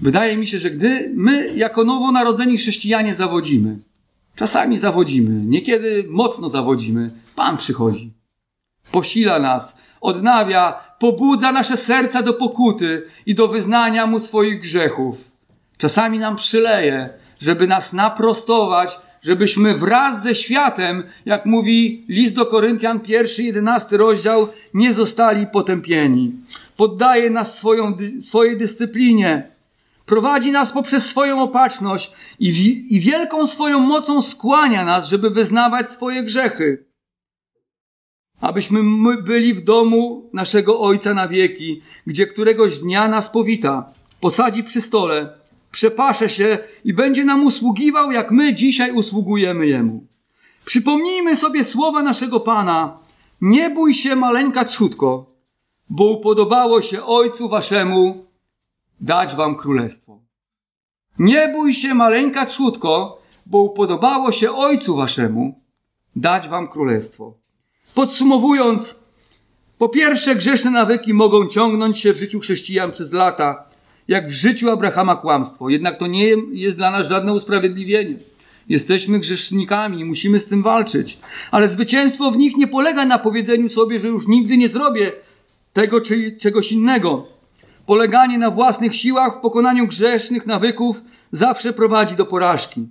[0.00, 3.78] Wydaje mi się, że gdy my, jako nowonarodzeni chrześcijanie, zawodzimy,
[4.36, 8.12] czasami zawodzimy, niekiedy mocno zawodzimy, Pan przychodzi,
[8.92, 15.16] posila nas, odnawia, pobudza nasze serca do pokuty i do wyznania mu swoich grzechów.
[15.78, 23.00] Czasami nam przyleje, żeby nas naprostować, żebyśmy wraz ze światem, jak mówi list do Koryntian,
[23.00, 26.32] pierwszy, jedenasty rozdział, nie zostali potępieni.
[26.76, 29.48] Poddaje nas swoją, swojej dyscyplinie,
[30.06, 32.48] prowadzi nas poprzez swoją opatrzność i,
[32.90, 36.86] i wielką swoją mocą skłania nas, żeby wyznawać swoje grzechy.
[38.40, 44.64] Abyśmy my byli w domu naszego Ojca na wieki, gdzie któregoś dnia nas powita, posadzi
[44.64, 45.38] przy stole,
[45.72, 50.06] przepasze się i będzie nam usługiwał, jak my dzisiaj usługujemy Jemu.
[50.64, 52.98] Przypomnijmy sobie słowa naszego Pana.
[53.40, 55.30] Nie bój się, maleńka trzutko,
[55.90, 58.25] bo upodobało się Ojcu Waszemu
[59.00, 60.20] dać Wam królestwo.
[61.18, 65.60] Nie bój się, maleńka trzutko, bo upodobało się Ojcu Waszemu
[66.16, 67.34] dać Wam królestwo.
[67.94, 68.96] Podsumowując,
[69.78, 73.64] po pierwsze, grzeszne nawyki mogą ciągnąć się w życiu chrześcijan przez lata,
[74.08, 75.68] jak w życiu Abrahama kłamstwo.
[75.68, 78.18] Jednak to nie jest dla nas żadne usprawiedliwienie.
[78.68, 81.18] Jesteśmy grzesznikami musimy z tym walczyć.
[81.50, 85.12] Ale zwycięstwo w nich nie polega na powiedzeniu sobie, że już nigdy nie zrobię
[85.72, 87.35] tego czy czegoś innego.
[87.86, 92.88] Poleganie na własnych siłach w pokonaniu grzesznych nawyków zawsze prowadzi do porażki.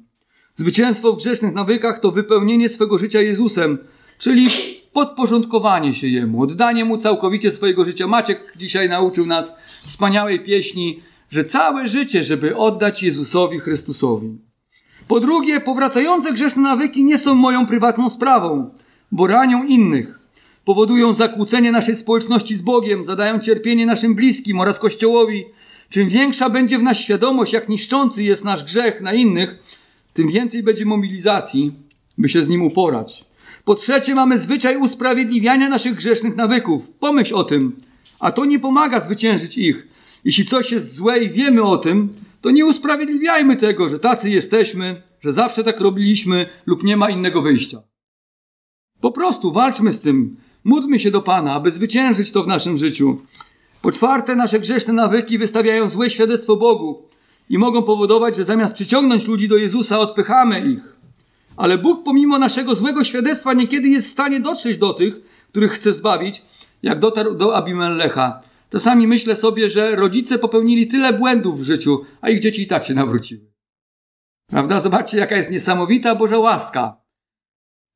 [0.55, 3.77] Zwycięstwo w grzesznych nawykach to wypełnienie swego życia Jezusem,
[4.17, 4.47] czyli
[4.93, 8.07] podporządkowanie się Jemu, oddanie Mu całkowicie swojego życia.
[8.07, 14.37] Maciek dzisiaj nauczył nas wspaniałej pieśni, że całe życie, żeby oddać Jezusowi Chrystusowi.
[15.07, 18.69] Po drugie, powracające grzeszne nawyki nie są moją prywatną sprawą,
[19.11, 20.19] bo ranią innych,
[20.65, 25.45] powodują zakłócenie naszej społeczności z Bogiem, zadają cierpienie naszym bliskim oraz Kościołowi.
[25.89, 29.59] Czym większa będzie w nas świadomość, jak niszczący jest nasz grzech na innych,
[30.13, 31.71] tym więcej będzie mobilizacji,
[32.17, 33.25] by się z nim uporać.
[33.65, 36.91] Po trzecie, mamy zwyczaj usprawiedliwiania naszych grzesznych nawyków.
[36.91, 37.75] Pomyśl o tym,
[38.19, 39.87] a to nie pomaga zwyciężyć ich.
[40.23, 45.01] Jeśli coś jest złe i wiemy o tym, to nie usprawiedliwiajmy tego, że tacy jesteśmy,
[45.19, 47.81] że zawsze tak robiliśmy lub nie ma innego wyjścia.
[49.01, 50.35] Po prostu walczmy z tym,
[50.65, 53.21] módlmy się do Pana, aby zwyciężyć to w naszym życiu.
[53.81, 57.03] Po czwarte, nasze grzeszne nawyki wystawiają złe świadectwo Bogu
[57.49, 60.95] i mogą powodować, że zamiast przyciągnąć ludzi do Jezusa, odpychamy ich.
[61.57, 65.93] Ale Bóg pomimo naszego złego świadectwa niekiedy jest w stanie dotrzeć do tych, których chce
[65.93, 66.41] zbawić,
[66.83, 68.41] jak dotarł do Abimelecha.
[68.71, 72.83] Czasami myślę sobie, że rodzice popełnili tyle błędów w życiu, a ich dzieci i tak
[72.83, 73.41] się nawróciły.
[74.49, 74.79] Prawda?
[74.79, 77.04] Zobaczcie, jaka jest niesamowita Boża łaska.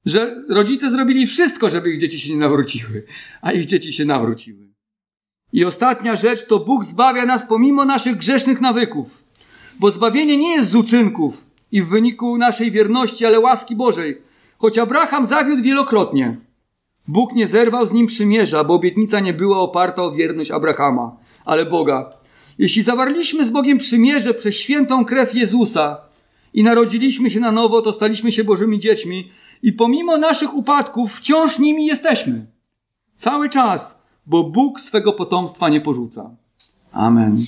[0.06, 3.04] Że rodzice zrobili wszystko, żeby ich dzieci się nie nawróciły,
[3.42, 4.70] a ich dzieci się nawróciły.
[5.54, 9.24] I ostatnia rzecz to Bóg zbawia nas pomimo naszych grzesznych nawyków.
[9.80, 14.22] Bo zbawienie nie jest z uczynków, i w wyniku naszej wierności, ale łaski Bożej.
[14.58, 16.38] Choć Abraham zawiódł wielokrotnie,
[17.08, 21.66] Bóg nie zerwał z nim przymierza, bo obietnica nie była oparta o wierność Abrahama, ale
[21.66, 22.14] Boga.
[22.58, 25.98] Jeśli zawarliśmy z Bogiem przymierze przez świętą krew Jezusa
[26.54, 29.32] i narodziliśmy się na nowo, to staliśmy się Bożymi dziećmi
[29.62, 32.46] i pomimo naszych upadków wciąż nimi jesteśmy.
[33.16, 36.36] Cały czas, bo Bóg swego potomstwa nie porzuca.
[36.92, 37.46] Amen.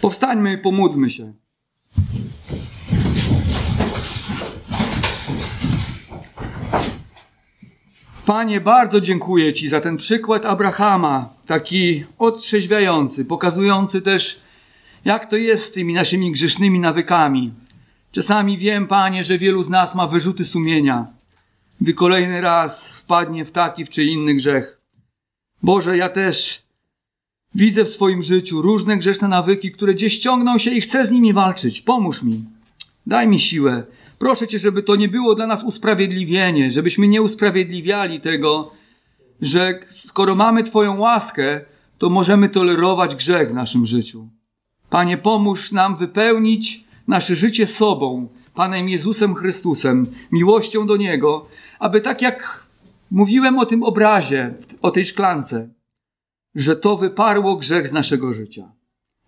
[0.00, 1.32] Powstańmy i pomódlmy się.
[8.26, 14.42] Panie, bardzo dziękuję Ci za ten przykład Abrahama, taki otrzeźwiający, pokazujący też,
[15.04, 17.52] Jak to jest z tymi naszymi grzesznymi nawykami?
[18.12, 21.06] Czasami wiem, Panie, że wielu z nas ma wyrzuty sumienia,
[21.80, 24.80] gdy kolejny raz wpadnie w taki czy inny grzech.
[25.62, 26.62] Boże, ja też
[27.54, 31.32] widzę w swoim życiu różne grzeszne nawyki, które gdzieś ciągną się i chcę z nimi
[31.32, 31.82] walczyć.
[31.82, 32.44] Pomóż mi.
[33.06, 33.84] Daj mi siłę.
[34.18, 38.70] Proszę Cię, żeby to nie było dla nas usprawiedliwienie, żebyśmy nie usprawiedliwiali tego,
[39.40, 41.60] że skoro mamy Twoją łaskę,
[41.98, 44.28] to możemy tolerować grzech w naszym życiu.
[44.90, 51.46] Panie, pomóż nam wypełnić nasze życie sobą, Panem Jezusem Chrystusem, miłością do Niego,
[51.78, 52.66] aby tak jak
[53.10, 55.68] mówiłem o tym obrazie, o tej szklance,
[56.54, 58.72] że to wyparło grzech z naszego życia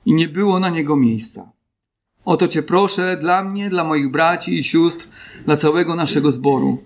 [0.06, 1.52] i nie było na niego miejsca.
[2.24, 5.08] O to Cię proszę dla mnie, dla moich braci i sióstr,
[5.44, 6.78] dla całego naszego zboru,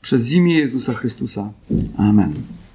[0.00, 1.52] przez imię Jezusa Chrystusa.
[1.98, 2.60] Amen.